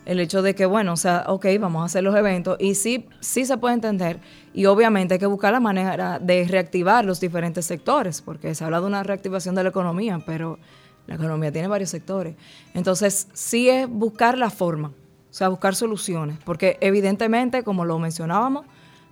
[0.05, 3.07] el hecho de que, bueno, o sea, ok, vamos a hacer los eventos y sí,
[3.19, 4.19] sí se puede entender
[4.53, 8.79] y obviamente hay que buscar la manera de reactivar los diferentes sectores, porque se habla
[8.79, 10.57] de una reactivación de la economía, pero
[11.05, 12.35] la economía tiene varios sectores.
[12.73, 14.93] Entonces, sí es buscar la forma
[15.29, 18.65] o sea, buscar soluciones, porque evidentemente, como lo mencionábamos,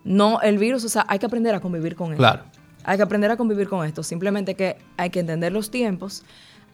[0.03, 2.18] no el virus, o sea, hay que aprender a convivir con él.
[2.18, 2.43] Claro.
[2.84, 6.24] Hay que aprender a convivir con esto, simplemente que hay que entender los tiempos,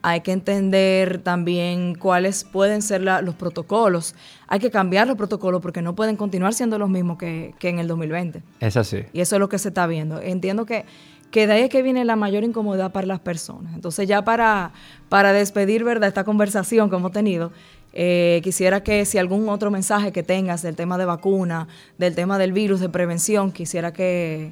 [0.01, 4.15] hay que entender también cuáles pueden ser los protocolos,
[4.47, 7.79] hay que cambiar los protocolos porque no pueden continuar siendo los mismos que, que en
[7.79, 8.43] el 2020.
[8.59, 9.05] Es así.
[9.13, 10.21] Y eso es lo que se está viendo.
[10.21, 10.85] Entiendo que
[11.33, 13.73] que de ahí es que viene la mayor incomodidad para las personas.
[13.73, 14.71] Entonces ya para,
[15.09, 17.51] para despedir, ¿verdad?, esta conversación que hemos tenido,
[17.93, 21.67] Eh, quisiera que si algún otro mensaje que tengas del tema de vacuna,
[21.97, 24.51] del tema del virus, de prevención, quisiera que...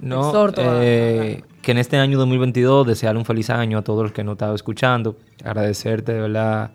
[0.00, 4.24] No, eh, que en este año 2022 desear un feliz año a todos los que
[4.24, 6.72] nos estado escuchando, agradecerte de verdad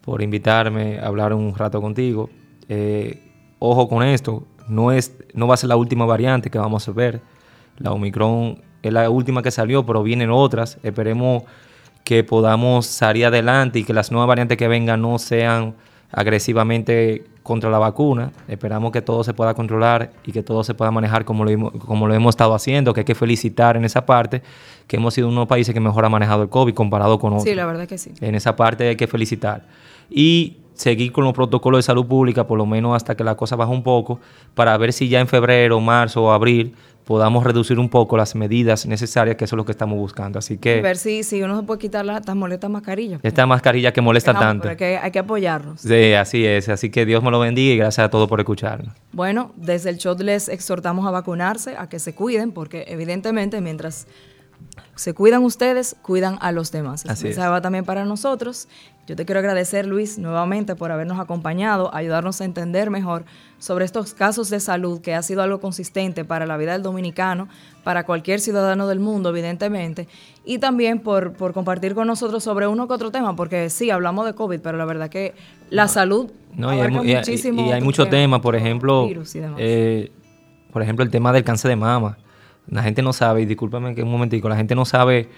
[0.00, 2.30] por invitarme a hablar un rato contigo.
[2.70, 3.20] Eh,
[3.58, 6.92] ojo con esto, no, es, no va a ser la última variante que vamos a
[6.92, 7.20] ver.
[7.76, 10.78] La Omicron es la última que salió, pero vienen otras.
[10.82, 11.42] Esperemos
[12.10, 15.76] que podamos salir adelante y que las nuevas variantes que vengan no sean
[16.10, 18.32] agresivamente contra la vacuna.
[18.48, 22.08] Esperamos que todo se pueda controlar y que todo se pueda manejar como lo, como
[22.08, 24.42] lo hemos estado haciendo, que hay que felicitar en esa parte,
[24.88, 27.34] que hemos sido uno de los países que mejor ha manejado el COVID comparado con
[27.34, 27.44] otros.
[27.44, 28.10] Sí, la verdad que sí.
[28.20, 29.68] En esa parte hay que felicitar.
[30.10, 33.54] Y seguir con los protocolos de salud pública, por lo menos hasta que la cosa
[33.54, 34.18] baje un poco,
[34.56, 36.74] para ver si ya en febrero, marzo o abril
[37.10, 40.38] podamos reducir un poco las medidas necesarias, que eso es lo que estamos buscando.
[40.38, 40.80] Así que...
[40.80, 43.18] ver si, si uno se puede quitar la, estas molestas mascarillas.
[43.24, 44.62] Esta mascarilla que molesta tanto.
[44.62, 45.80] Pero que hay que apoyarnos.
[45.80, 46.68] Sí, así es.
[46.68, 48.94] Así que Dios me lo bendiga y gracias a todos por escucharnos.
[49.10, 54.06] Bueno, desde el show les exhortamos a vacunarse, a que se cuiden, porque evidentemente mientras
[54.94, 57.06] se cuidan ustedes, cuidan a los demás.
[57.06, 57.40] Así es.
[57.40, 58.68] va también para nosotros.
[59.10, 63.24] Yo te quiero agradecer, Luis, nuevamente por habernos acompañado, ayudarnos a entender mejor
[63.58, 67.48] sobre estos casos de salud, que ha sido algo consistente para la vida del dominicano,
[67.82, 70.06] para cualquier ciudadano del mundo, evidentemente,
[70.44, 74.26] y también por, por compartir con nosotros sobre uno que otro tema, porque sí, hablamos
[74.26, 75.34] de COVID, pero la verdad que
[75.70, 79.08] la salud no, y hay, muchísimo y, hay muchos temas, por ejemplo,
[79.58, 80.12] eh,
[80.72, 82.16] por ejemplo, el tema del cáncer de mama.
[82.68, 85.28] La gente no sabe, y discúlpame que un momentico, la gente no sabe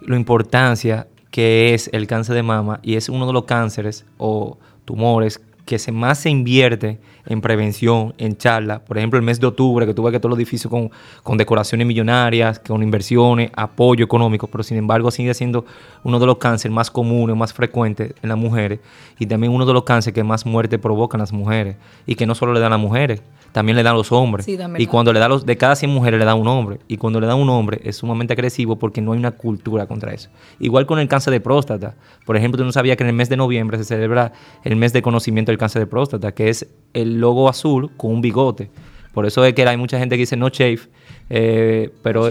[0.00, 4.58] la importancia que es el cáncer de mama y es uno de los cánceres o
[4.84, 6.98] tumores que se más se invierte
[7.30, 8.80] en prevención, en charla.
[8.84, 10.90] Por ejemplo, el mes de octubre, que tuve que todos los edificios con,
[11.22, 15.64] con, decoraciones millonarias, con inversiones, apoyo económico, pero sin embargo sigue siendo
[16.02, 18.80] uno de los cánceres más comunes, más frecuentes en las mujeres
[19.18, 22.34] y también uno de los cánceres que más muerte provocan las mujeres y que no
[22.34, 23.22] solo le dan a las mujeres,
[23.52, 24.46] también le dan los hombres.
[24.48, 26.78] y cuando le da los, de cada 100 mujeres le da un hombre.
[26.88, 30.12] Y cuando le da un hombre es sumamente agresivo porque no hay una cultura contra
[30.12, 30.30] eso.
[30.58, 31.94] Igual con el cáncer de próstata.
[32.26, 34.32] Por ejemplo, tú no sabías que en el mes de noviembre se celebra
[34.64, 38.20] el mes de conocimiento del cáncer de próstata, que es el logo azul con un
[38.20, 38.70] bigote.
[39.12, 40.80] Por eso es que hay mucha gente que dice no shave,
[41.28, 42.30] eh, pero,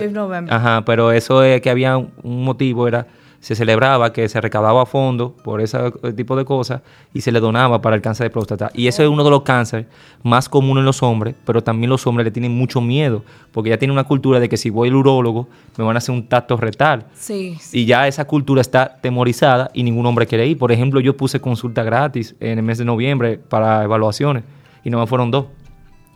[0.49, 3.07] ajá, pero eso es que había un motivo, era
[3.39, 5.77] se celebraba que se recaudaba a fondo por ese
[6.15, 6.81] tipo de cosas
[7.13, 8.69] y se le donaba para el cáncer de próstata.
[8.73, 9.85] Y eso es uno de los cánceres
[10.23, 13.77] más comunes en los hombres, pero también los hombres le tienen mucho miedo, porque ya
[13.77, 16.57] tienen una cultura de que si voy al urólogo me van a hacer un tacto
[16.57, 17.05] retal.
[17.15, 20.57] Sí, Y ya esa cultura está temorizada y ningún hombre quiere ir.
[20.57, 24.43] Por ejemplo, yo puse consulta gratis en el mes de noviembre para evaluaciones
[24.83, 25.45] y no fueron dos.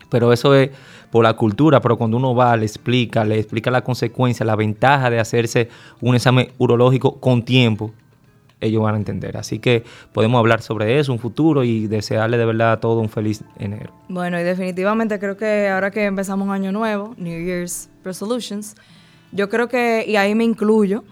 [0.09, 0.70] Pero eso es
[1.11, 5.09] por la cultura, pero cuando uno va, le explica, le explica la consecuencia, la ventaja
[5.09, 5.70] de hacerse
[6.01, 7.91] un examen urológico con tiempo,
[8.59, 9.38] ellos van a entender.
[9.38, 13.09] Así que podemos hablar sobre eso, un futuro y desearle de verdad a todo un
[13.09, 13.93] feliz enero.
[14.07, 18.76] Bueno, y definitivamente creo que ahora que empezamos un año nuevo, New Year's Resolutions,
[19.32, 21.03] yo creo que, y ahí me incluyo,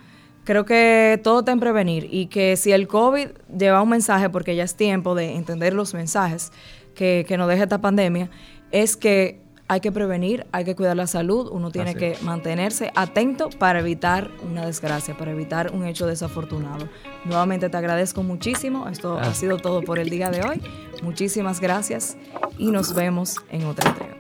[0.43, 3.28] creo que todo está en prevenir y que si el COVID
[3.58, 6.52] lleva un mensaje, porque ya es tiempo de entender los mensajes
[6.96, 8.30] que, que nos deja esta pandemia,
[8.72, 13.50] es que hay que prevenir, hay que cuidar la salud, uno tiene que mantenerse atento
[13.50, 16.89] para evitar una desgracia, para evitar un hecho desafortunado.
[17.24, 20.62] Nuevamente te agradezco muchísimo, esto ha sido todo por el día de hoy.
[21.04, 22.18] Muchísimas gracias
[22.58, 24.18] y nos vemos en otra entrega.